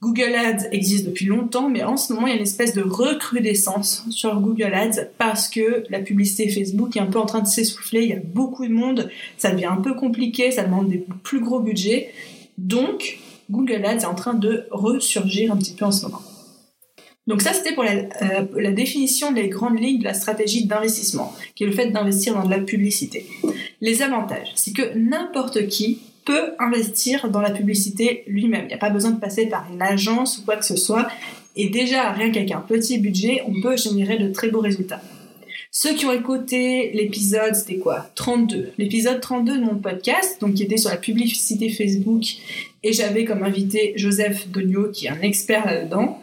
[0.02, 2.82] Google Ads existe depuis longtemps, mais en ce moment, il y a une espèce de
[2.82, 7.48] recrudescence sur Google Ads parce que la publicité Facebook est un peu en train de
[7.48, 8.04] s'essouffler.
[8.04, 11.40] Il y a beaucoup de monde, ça devient un peu compliqué, ça demande des plus
[11.40, 12.12] gros budgets.
[12.58, 16.22] Donc, Google Ads est en train de ressurgir un petit peu en ce moment.
[17.28, 21.32] Donc ça, c'était pour la, euh, la, définition des grandes lignes de la stratégie d'investissement,
[21.54, 23.28] qui est le fait d'investir dans de la publicité.
[23.82, 28.66] Les avantages, c'est que n'importe qui peut investir dans la publicité lui-même.
[28.66, 31.08] Il n'y a pas besoin de passer par une agence ou quoi que ce soit.
[31.56, 35.02] Et déjà, rien qu'avec un petit budget, on peut générer de très beaux résultats.
[35.72, 38.12] Ceux qui ont écouté l'épisode, c'était quoi?
[38.14, 38.74] 32.
[38.78, 42.26] L'épisode 32 de mon podcast, donc qui était sur la publicité Facebook,
[42.84, 46.22] et j'avais comme invité Joseph Dogno, qui est un expert là-dedans.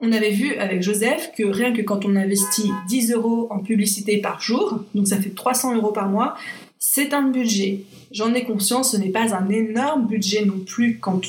[0.00, 4.16] On avait vu avec Joseph que rien que quand on investit 10 euros en publicité
[4.22, 6.34] par jour, donc ça fait 300 euros par mois,
[6.78, 7.80] c'est un budget.
[8.14, 11.20] J'en ai conscience, ce n'est pas un énorme budget non plus quand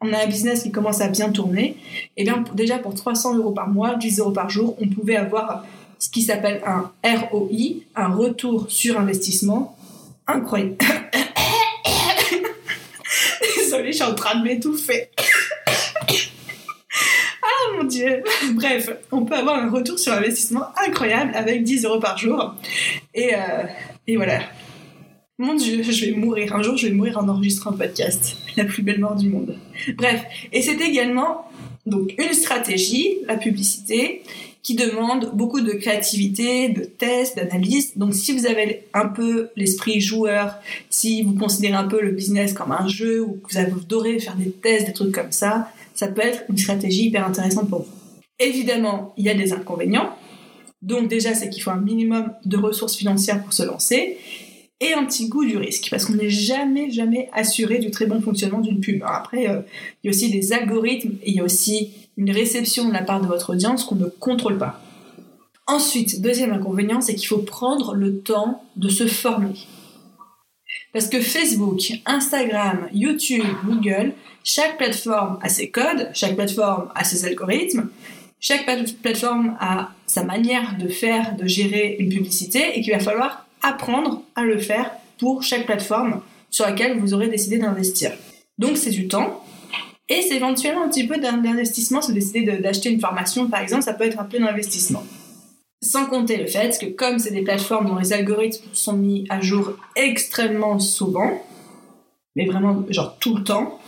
[0.00, 1.76] on a un business qui commence à bien tourner.
[2.16, 5.16] Et eh bien déjà pour 300 euros par mois, 10 euros par jour, on pouvait
[5.16, 5.64] avoir
[5.98, 9.76] ce qui s'appelle un ROI, un retour sur investissement
[10.28, 10.76] incroyable.
[13.56, 15.10] Désolée, je suis en train de m'étouffer.
[17.42, 18.22] ah mon dieu.
[18.52, 22.54] Bref, on peut avoir un retour sur investissement incroyable avec 10 euros par jour.
[23.14, 23.64] Et, euh,
[24.06, 24.42] et voilà.
[25.40, 26.54] Mon Dieu, je vais mourir.
[26.54, 28.36] Un jour, je vais mourir en enregistrant un podcast.
[28.58, 29.56] La plus belle mort du monde.
[29.96, 30.22] Bref.
[30.52, 31.46] Et c'est également
[31.86, 34.20] donc une stratégie, la publicité,
[34.62, 37.96] qui demande beaucoup de créativité, de tests, d'analyse.
[37.96, 40.56] Donc si vous avez un peu l'esprit joueur,
[40.90, 44.36] si vous considérez un peu le business comme un jeu ou que vous adorez faire
[44.36, 48.22] des tests, des trucs comme ça, ça peut être une stratégie hyper intéressante pour vous.
[48.38, 50.10] Évidemment, il y a des inconvénients.
[50.82, 54.18] Donc déjà, c'est qu'il faut un minimum de ressources financières pour se lancer
[54.80, 58.20] et un petit goût du risque, parce qu'on n'est jamais, jamais assuré du très bon
[58.20, 59.02] fonctionnement d'une pub.
[59.04, 59.60] après, euh,
[60.02, 63.20] il y a aussi des algorithmes il y a aussi une réception de la part
[63.20, 64.80] de votre audience qu'on ne contrôle pas.
[65.66, 69.54] Ensuite, deuxième inconvénient, c'est qu'il faut prendre le temps de se former.
[70.92, 74.12] Parce que Facebook, Instagram, YouTube, Google,
[74.42, 77.88] chaque plateforme a ses codes, chaque plateforme a ses algorithmes,
[78.40, 78.66] chaque
[79.02, 84.22] plateforme a sa manière de faire, de gérer une publicité et qu'il va falloir apprendre
[84.34, 88.12] à le faire pour chaque plateforme sur laquelle vous aurez décidé d'investir.
[88.58, 89.42] Donc c'est du temps.
[90.08, 93.82] Et c'est éventuellement un petit peu d'investissement, si vous décidez d'acheter une formation par exemple,
[93.82, 95.04] ça peut être un peu d'investissement.
[95.82, 99.40] Sans compter le fait que comme c'est des plateformes dont les algorithmes sont mis à
[99.40, 101.40] jour extrêmement souvent,
[102.34, 103.78] mais vraiment genre tout le temps,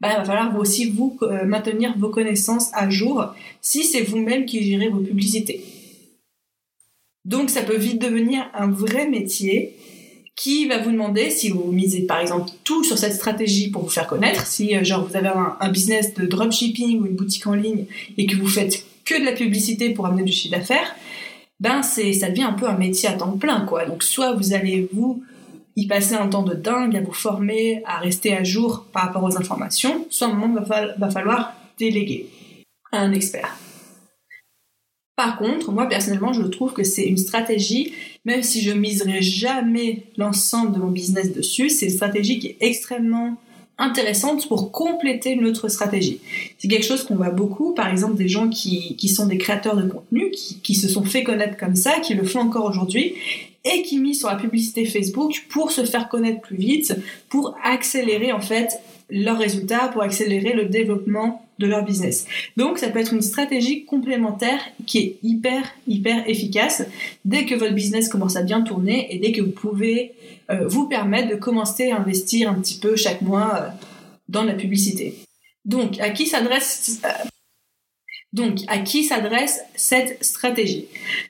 [0.00, 3.26] bah, il va falloir aussi vous euh, maintenir vos connaissances à jour
[3.60, 5.62] si c'est vous-même qui gérez vos publicités.
[7.24, 9.76] Donc ça peut vite devenir un vrai métier
[10.36, 13.90] qui va vous demander si vous misez par exemple tout sur cette stratégie pour vous
[13.90, 17.52] faire connaître, si euh, genre vous avez un, business de dropshipping ou une boutique en
[17.52, 17.84] ligne
[18.16, 20.96] et que vous faites que de la publicité pour amener du chiffre d'affaires,
[21.58, 23.84] ben c'est ça devient un peu un métier à temps plein quoi.
[23.84, 25.22] Donc soit vous allez vous
[25.76, 29.24] y passer un temps de dingue à vous former, à rester à jour par rapport
[29.24, 32.30] aux informations, soit à un moment va, va falloir déléguer
[32.92, 33.58] à un expert.
[35.16, 37.92] Par contre, moi personnellement, je trouve que c'est une stratégie,
[38.24, 42.56] même si je miserai jamais l'ensemble de mon business dessus, c'est une stratégie qui est
[42.60, 43.36] extrêmement
[43.80, 46.20] intéressante pour compléter notre stratégie.
[46.58, 49.88] C'est quelque chose qu'on voit beaucoup, par exemple des gens qui, sont des créateurs de
[49.88, 53.14] contenu, qui, qui se sont fait connaître comme ça, qui le font encore aujourd'hui,
[53.64, 56.94] et qui misent sur la publicité Facebook pour se faire connaître plus vite,
[57.28, 62.26] pour accélérer en fait leurs résultats, pour accélérer le développement de leur business.
[62.56, 66.82] Donc ça peut être une stratégie complémentaire qui est hyper hyper efficace
[67.24, 70.12] dès que votre business commence à bien tourner et dès que vous pouvez
[70.50, 73.68] euh, vous permettre de commencer à investir un petit peu chaque mois euh,
[74.28, 75.14] dans la publicité.
[75.66, 77.08] Donc à qui s'adresse euh,
[78.32, 80.86] donc, à qui s'adresse cette stratégie?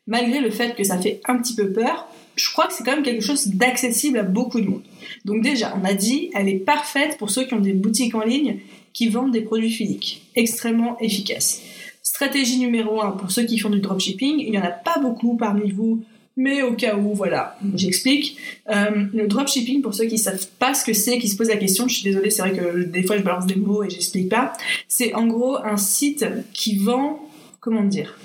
[0.07, 2.07] Malgré le fait que ça fait un petit peu peur,
[2.37, 4.83] je crois que c'est quand même quelque chose d'accessible à beaucoup de monde.
[5.25, 8.21] Donc déjà, on a dit, elle est parfaite pour ceux qui ont des boutiques en
[8.21, 8.59] ligne
[8.93, 10.23] qui vendent des produits physiques.
[10.35, 11.63] Extrêmement efficace.
[12.03, 15.37] Stratégie numéro 1 pour ceux qui font du dropshipping, il n'y en a pas beaucoup
[15.37, 16.03] parmi vous,
[16.37, 18.37] mais au cas où, voilà, j'explique.
[18.71, 21.57] Euh, le dropshipping, pour ceux qui savent pas ce que c'est, qui se posent la
[21.57, 24.29] question, je suis désolée, c'est vrai que des fois je balance des mots et j'explique
[24.29, 24.53] pas.
[24.89, 27.21] C'est en gros un site qui vend,
[27.61, 28.19] comment dire?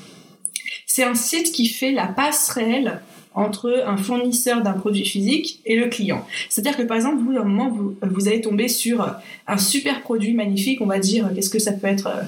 [0.86, 3.02] C'est un site qui fait la passerelle
[3.36, 6.26] entre un fournisseur d'un produit physique et le client.
[6.50, 9.06] C'est-à-dire que par exemple, vous, à un moment, vous, vous allez tomber sur
[9.48, 12.24] un super produit magnifique, on va dire, qu'est-ce que ça peut être euh,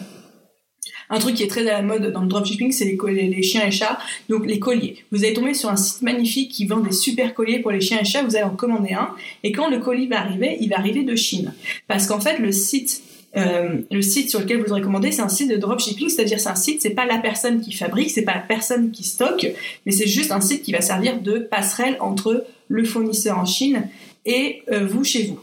[1.10, 3.66] un truc qui est très à la mode dans le dropshipping, c'est les, les, chiens
[3.66, 3.98] et chats,
[4.28, 4.98] donc les colliers.
[5.12, 8.00] Vous allez tomber sur un site magnifique qui vend des super colliers pour les chiens
[8.02, 9.12] et chats, vous allez en commander un,
[9.44, 11.54] et quand le colis va arriver, il va arriver de Chine.
[11.88, 13.02] Parce qu'en fait, le site
[13.36, 16.50] euh, le site sur lequel vous aurez commandé, c'est un site de dropshipping, c'est-à-dire c'est
[16.50, 19.48] un site, c'est pas la personne qui fabrique, c'est pas la personne qui stocke,
[19.86, 23.88] mais c'est juste un site qui va servir de passerelle entre le fournisseur en Chine
[24.26, 25.40] et euh, vous chez vous.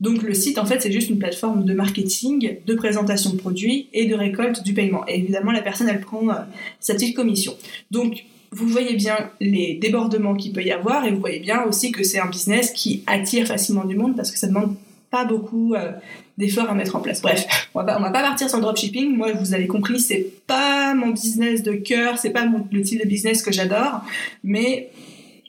[0.00, 3.88] Donc le site, en fait, c'est juste une plateforme de marketing, de présentation de produits
[3.92, 5.04] et de récolte du paiement.
[5.08, 6.34] Et évidemment, la personne, elle prend euh,
[6.80, 7.56] sa petite commission.
[7.90, 11.92] Donc vous voyez bien les débordements qu'il peut y avoir et vous voyez bien aussi
[11.92, 14.74] que c'est un business qui attire facilement du monde parce que ça demande
[15.10, 15.92] pas beaucoup euh,
[16.36, 17.22] d'efforts à mettre en place.
[17.22, 19.16] Bref, on va, va pas partir sur le dropshipping.
[19.16, 23.08] Moi, vous avez compris, c'est pas mon business de cœur, c'est pas le type de
[23.08, 24.02] business que j'adore,
[24.42, 24.90] mais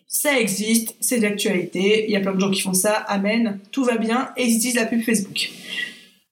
[0.08, 3.84] ça existe, c'est d'actualité, il y a plein de gens qui font ça, amen, tout
[3.84, 5.52] va bien, et ils utilisent la pub Facebook.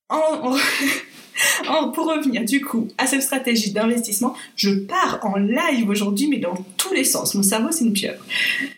[1.93, 6.55] pour revenir du coup à cette stratégie d'investissement, je pars en live aujourd'hui, mais dans
[6.77, 7.35] tous les sens.
[7.35, 8.23] Mon cerveau, c'est une pieuvre.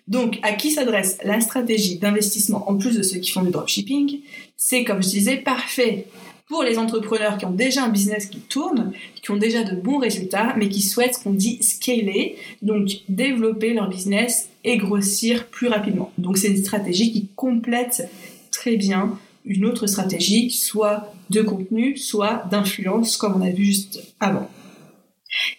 [0.08, 4.20] Donc, à qui s'adresse la stratégie d'investissement en plus de ceux qui font du dropshipping?
[4.58, 6.08] C'est, comme je disais, parfait
[6.50, 8.92] pour les entrepreneurs qui ont déjà un business qui tourne,
[9.22, 13.74] qui ont déjà de bons résultats, mais qui souhaitent ce qu'on dit scaler, donc développer
[13.74, 16.12] leur business et grossir plus rapidement.
[16.18, 18.10] Donc c'est une stratégie qui complète
[18.52, 19.18] très bien
[19.50, 24.50] une autre stratégie, soit de contenu, soit d'influence, comme on a vu juste avant.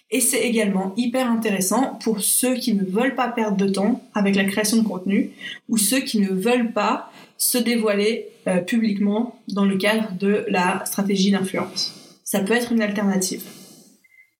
[0.09, 4.35] Et c'est également hyper intéressant pour ceux qui ne veulent pas perdre de temps avec
[4.35, 5.31] la création de contenu
[5.69, 10.83] ou ceux qui ne veulent pas se dévoiler euh, publiquement dans le cadre de la
[10.85, 12.19] stratégie d'influence.
[12.23, 13.43] Ça peut être une alternative.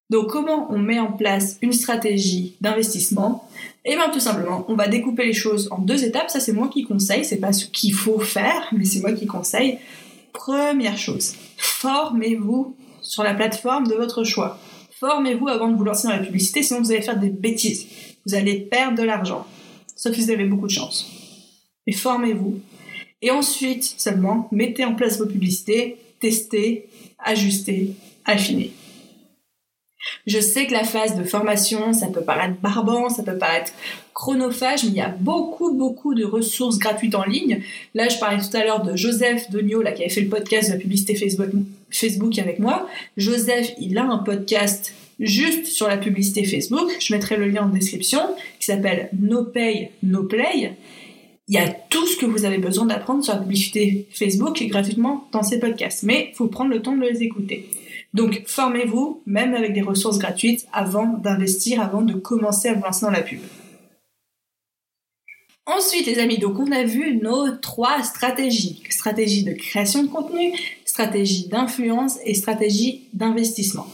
[0.09, 3.47] Donc comment on met en place une stratégie d'investissement
[3.83, 6.29] Eh bien tout simplement, on va découper les choses en deux étapes.
[6.29, 9.25] Ça c'est moi qui conseille, c'est pas ce qu'il faut faire, mais c'est moi qui
[9.25, 9.79] conseille.
[10.33, 14.57] Première chose, formez-vous sur la plateforme de votre choix.
[14.99, 17.87] Formez-vous avant de vous lancer dans la publicité, sinon vous allez faire des bêtises.
[18.25, 19.47] Vous allez perdre de l'argent,
[19.95, 21.09] sauf si vous avez beaucoup de chance.
[21.87, 22.59] Mais formez-vous,
[23.23, 26.87] et ensuite seulement, mettez en place vos publicités, testez,
[27.19, 27.93] ajustez,
[28.25, 28.71] affinez.
[30.27, 33.71] Je sais que la phase de formation, ça peut paraître barbant, ça peut paraître
[34.13, 37.61] chronophage, mais il y a beaucoup, beaucoup de ressources gratuites en ligne.
[37.93, 40.69] Là, je parlais tout à l'heure de Joseph Donio, là, qui avait fait le podcast
[40.69, 41.49] de la publicité Facebook,
[41.89, 42.87] Facebook avec moi.
[43.17, 46.89] Joseph, il a un podcast juste sur la publicité Facebook.
[46.99, 48.21] Je mettrai le lien en description,
[48.59, 50.71] qui s'appelle No Pay, No Play
[51.51, 55.27] il y a tout ce que vous avez besoin d'apprendre sur la publicité Facebook gratuitement
[55.33, 56.03] dans ces podcasts.
[56.03, 57.67] Mais il faut prendre le temps de les écouter.
[58.13, 63.05] Donc formez-vous, même avec des ressources gratuites, avant d'investir, avant de commencer à vous lancer
[63.05, 63.39] dans la pub.
[65.65, 68.81] Ensuite, les amis, donc on a vu nos trois stratégies.
[68.89, 70.53] Stratégie de création de contenu,
[70.85, 73.87] stratégie d'influence et stratégie d'investissement.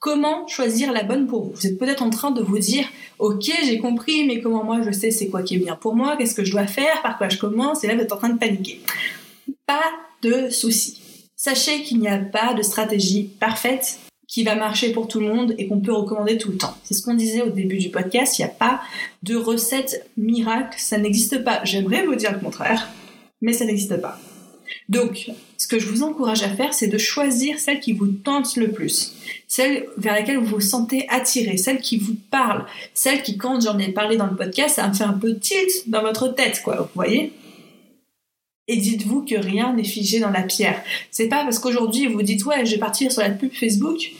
[0.00, 1.52] Comment choisir la bonne pour vous?
[1.52, 2.86] Vous êtes peut-être en train de vous dire,
[3.18, 6.16] ok, j'ai compris, mais comment moi je sais c'est quoi qui est bien pour moi,
[6.18, 8.28] qu'est-ce que je dois faire, par quoi je commence, et là vous êtes en train
[8.28, 8.80] de paniquer.
[9.64, 11.00] Pas de souci.
[11.44, 15.54] Sachez qu'il n'y a pas de stratégie parfaite qui va marcher pour tout le monde
[15.58, 16.74] et qu'on peut recommander tout le temps.
[16.84, 18.80] C'est ce qu'on disait au début du podcast, il n'y a pas
[19.22, 21.62] de recette miracle, ça n'existe pas.
[21.64, 22.88] J'aimerais vous dire le contraire,
[23.42, 24.18] mais ça n'existe pas.
[24.88, 28.56] Donc, ce que je vous encourage à faire, c'est de choisir celle qui vous tente
[28.56, 29.12] le plus,
[29.46, 32.64] celle vers laquelle vous vous sentez attiré, celle qui vous parle,
[32.94, 35.90] celle qui, quand j'en ai parlé dans le podcast, ça me fait un peu tilt
[35.90, 37.34] dans votre tête, quoi, vous voyez?
[38.68, 40.82] Et dites-vous que rien n'est figé dans la pierre.
[41.10, 44.12] C'est pas parce qu'aujourd'hui vous dites ouais, je vais partir sur la pub Facebook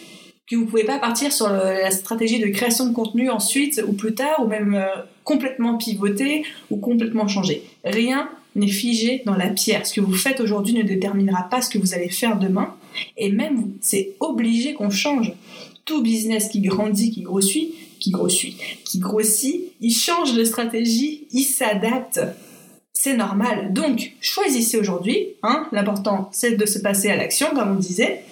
[0.47, 4.15] que vous pouvez pas partir sur la stratégie de création de contenu ensuite ou plus
[4.15, 7.63] tard ou même euh, complètement pivoter ou complètement changer.
[7.83, 9.87] Rien n'est figé dans la pierre.
[9.87, 12.75] Ce que vous faites aujourd'hui ne déterminera pas ce que vous allez faire demain.
[13.17, 15.33] Et même, c'est obligé qu'on change.
[15.85, 21.45] Tout business qui grandit, qui grossit, qui grossit, qui grossit, il change de stratégie, il
[21.45, 22.21] s'adapte.
[23.05, 23.75] C'est normal.
[23.75, 25.35] Donc, choisissez aujourd'hui.
[25.43, 28.23] Hein, L'important, c'est de se passer à l'action, comme on disait.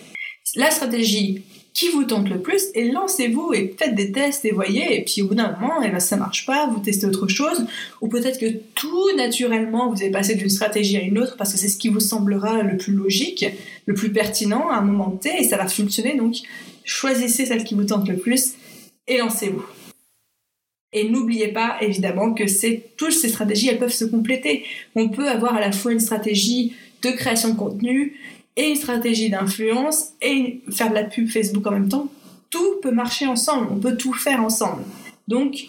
[0.57, 1.43] La stratégie
[1.75, 5.21] qui vous tente le plus et lancez-vous et faites des tests et voyez et puis
[5.21, 7.67] au bout d'un moment eh ben, ça marche pas vous testez autre chose
[8.03, 11.59] ou peut-être que tout naturellement vous avez passé d'une stratégie à une autre parce que
[11.59, 13.47] c'est ce qui vous semblera le plus logique
[13.87, 16.37] le plus pertinent à un moment T et ça va fonctionner donc
[16.85, 18.53] choisissez celle qui vous tente le plus
[19.09, 19.65] et lancez-vous
[20.93, 22.45] et n'oubliez pas évidemment que
[22.97, 24.65] toutes ces stratégies elles peuvent se compléter
[24.95, 28.15] on peut avoir à la fois une stratégie de création de contenu
[28.57, 32.09] et une stratégie d'influence et faire de la pub Facebook en même temps,
[32.51, 34.83] tout peut marcher ensemble, on peut tout faire ensemble.
[35.27, 35.69] Donc,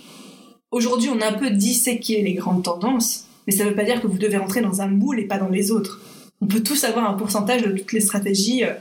[0.72, 4.02] aujourd'hui, on a un peu disséqué les grandes tendances, mais ça ne veut pas dire
[4.02, 6.02] que vous devez rentrer dans un moule et pas dans les autres.
[6.42, 8.74] On peut tous avoir un pourcentage de toutes les stratégies euh,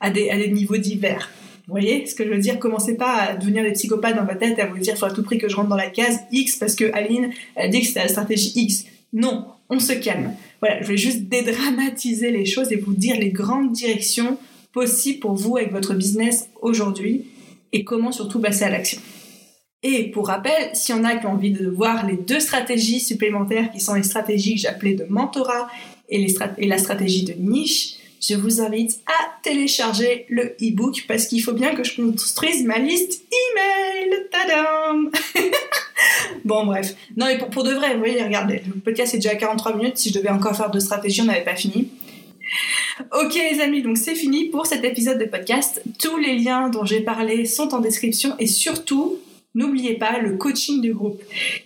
[0.00, 1.30] à des niveaux divers.
[1.70, 2.58] Vous voyez ce que je veux dire?
[2.58, 5.22] Commencez pas à devenir des psychopathes dans votre tête à vous dire faut à tout
[5.22, 8.02] prix que je rentre dans la case X parce que Aline a dit que c'était
[8.02, 8.86] la stratégie X.
[9.12, 10.32] Non, on se calme.
[10.58, 14.36] Voilà, je vais juste dédramatiser les choses et vous dire les grandes directions
[14.72, 17.26] possibles pour vous avec votre business aujourd'hui
[17.72, 19.00] et comment surtout passer à l'action.
[19.84, 22.98] Et pour rappel, s'il y en a qui ont envie de voir les deux stratégies
[22.98, 25.68] supplémentaires qui sont les stratégies que j'appelais de mentorat
[26.08, 26.26] et,
[26.58, 31.52] et la stratégie de niche, je vous invite à télécharger le e-book parce qu'il faut
[31.52, 34.26] bien que je construise ma liste email.
[34.30, 35.10] Tadam
[36.44, 36.94] Bon, bref.
[37.16, 39.98] Non, mais pour, de vrai, vous voyez, regardez, le podcast est déjà à 43 minutes.
[39.98, 41.88] Si je devais encore faire deux stratégies, on n'avait pas fini.
[43.12, 45.82] Ok les amis, donc c'est fini pour cet épisode de podcast.
[45.98, 49.18] Tous les liens dont j'ai parlé sont en description et surtout,
[49.54, 51.22] n'oubliez pas le coaching du groupe.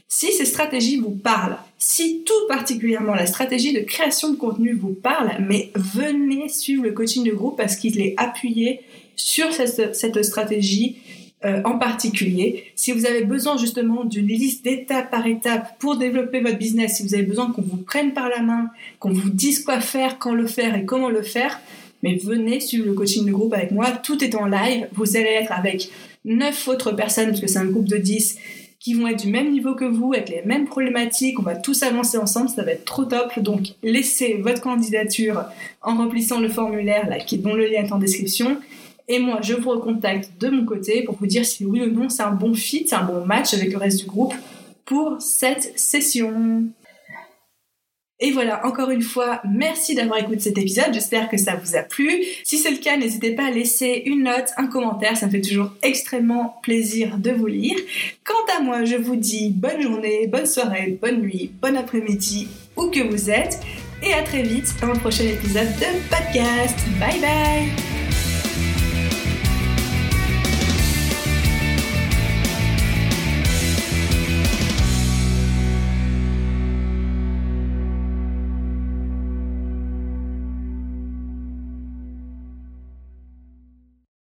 [0.06, 1.56] Si ces stratégies vous parlent,
[1.86, 6.92] si tout particulièrement la stratégie de création de contenu vous parle, mais venez suivre le
[6.92, 8.80] coaching du groupe parce qu'il est appuyé
[9.16, 10.96] sur cette, cette stratégie
[11.44, 12.64] euh, en particulier.
[12.74, 17.02] Si vous avez besoin justement d'une liste d'étape par étape pour développer votre business, si
[17.02, 20.32] vous avez besoin qu'on vous prenne par la main, qu'on vous dise quoi faire, quand
[20.32, 21.60] le faire et comment le faire,
[22.02, 23.90] mais venez suivre le coaching de groupe avec moi.
[23.90, 24.88] Tout est en live.
[24.94, 25.90] Vous allez être avec
[26.24, 28.38] neuf autres personnes, parce que c'est un groupe de 10,
[28.84, 31.40] qui vont être du même niveau que vous, avec les mêmes problématiques.
[31.40, 33.38] On va tous avancer ensemble, ça va être trop top.
[33.38, 35.46] Donc, laissez votre candidature
[35.80, 38.58] en remplissant le formulaire là, dont le lien est en description.
[39.08, 42.10] Et moi, je vous recontacte de mon côté pour vous dire si oui ou non
[42.10, 44.34] c'est un bon fit, c'est un bon match avec le reste du groupe
[44.84, 46.64] pour cette session.
[48.20, 50.92] Et voilà, encore une fois, merci d'avoir écouté cet épisode.
[50.92, 52.22] J'espère que ça vous a plu.
[52.44, 55.16] Si c'est le cas, n'hésitez pas à laisser une note, un commentaire.
[55.16, 57.76] Ça me fait toujours extrêmement plaisir de vous lire.
[58.24, 62.88] Quant à moi, je vous dis bonne journée, bonne soirée, bonne nuit, bon après-midi, où
[62.88, 63.58] que vous êtes.
[64.02, 66.78] Et à très vite dans le prochain épisode de podcast.
[67.00, 68.03] Bye bye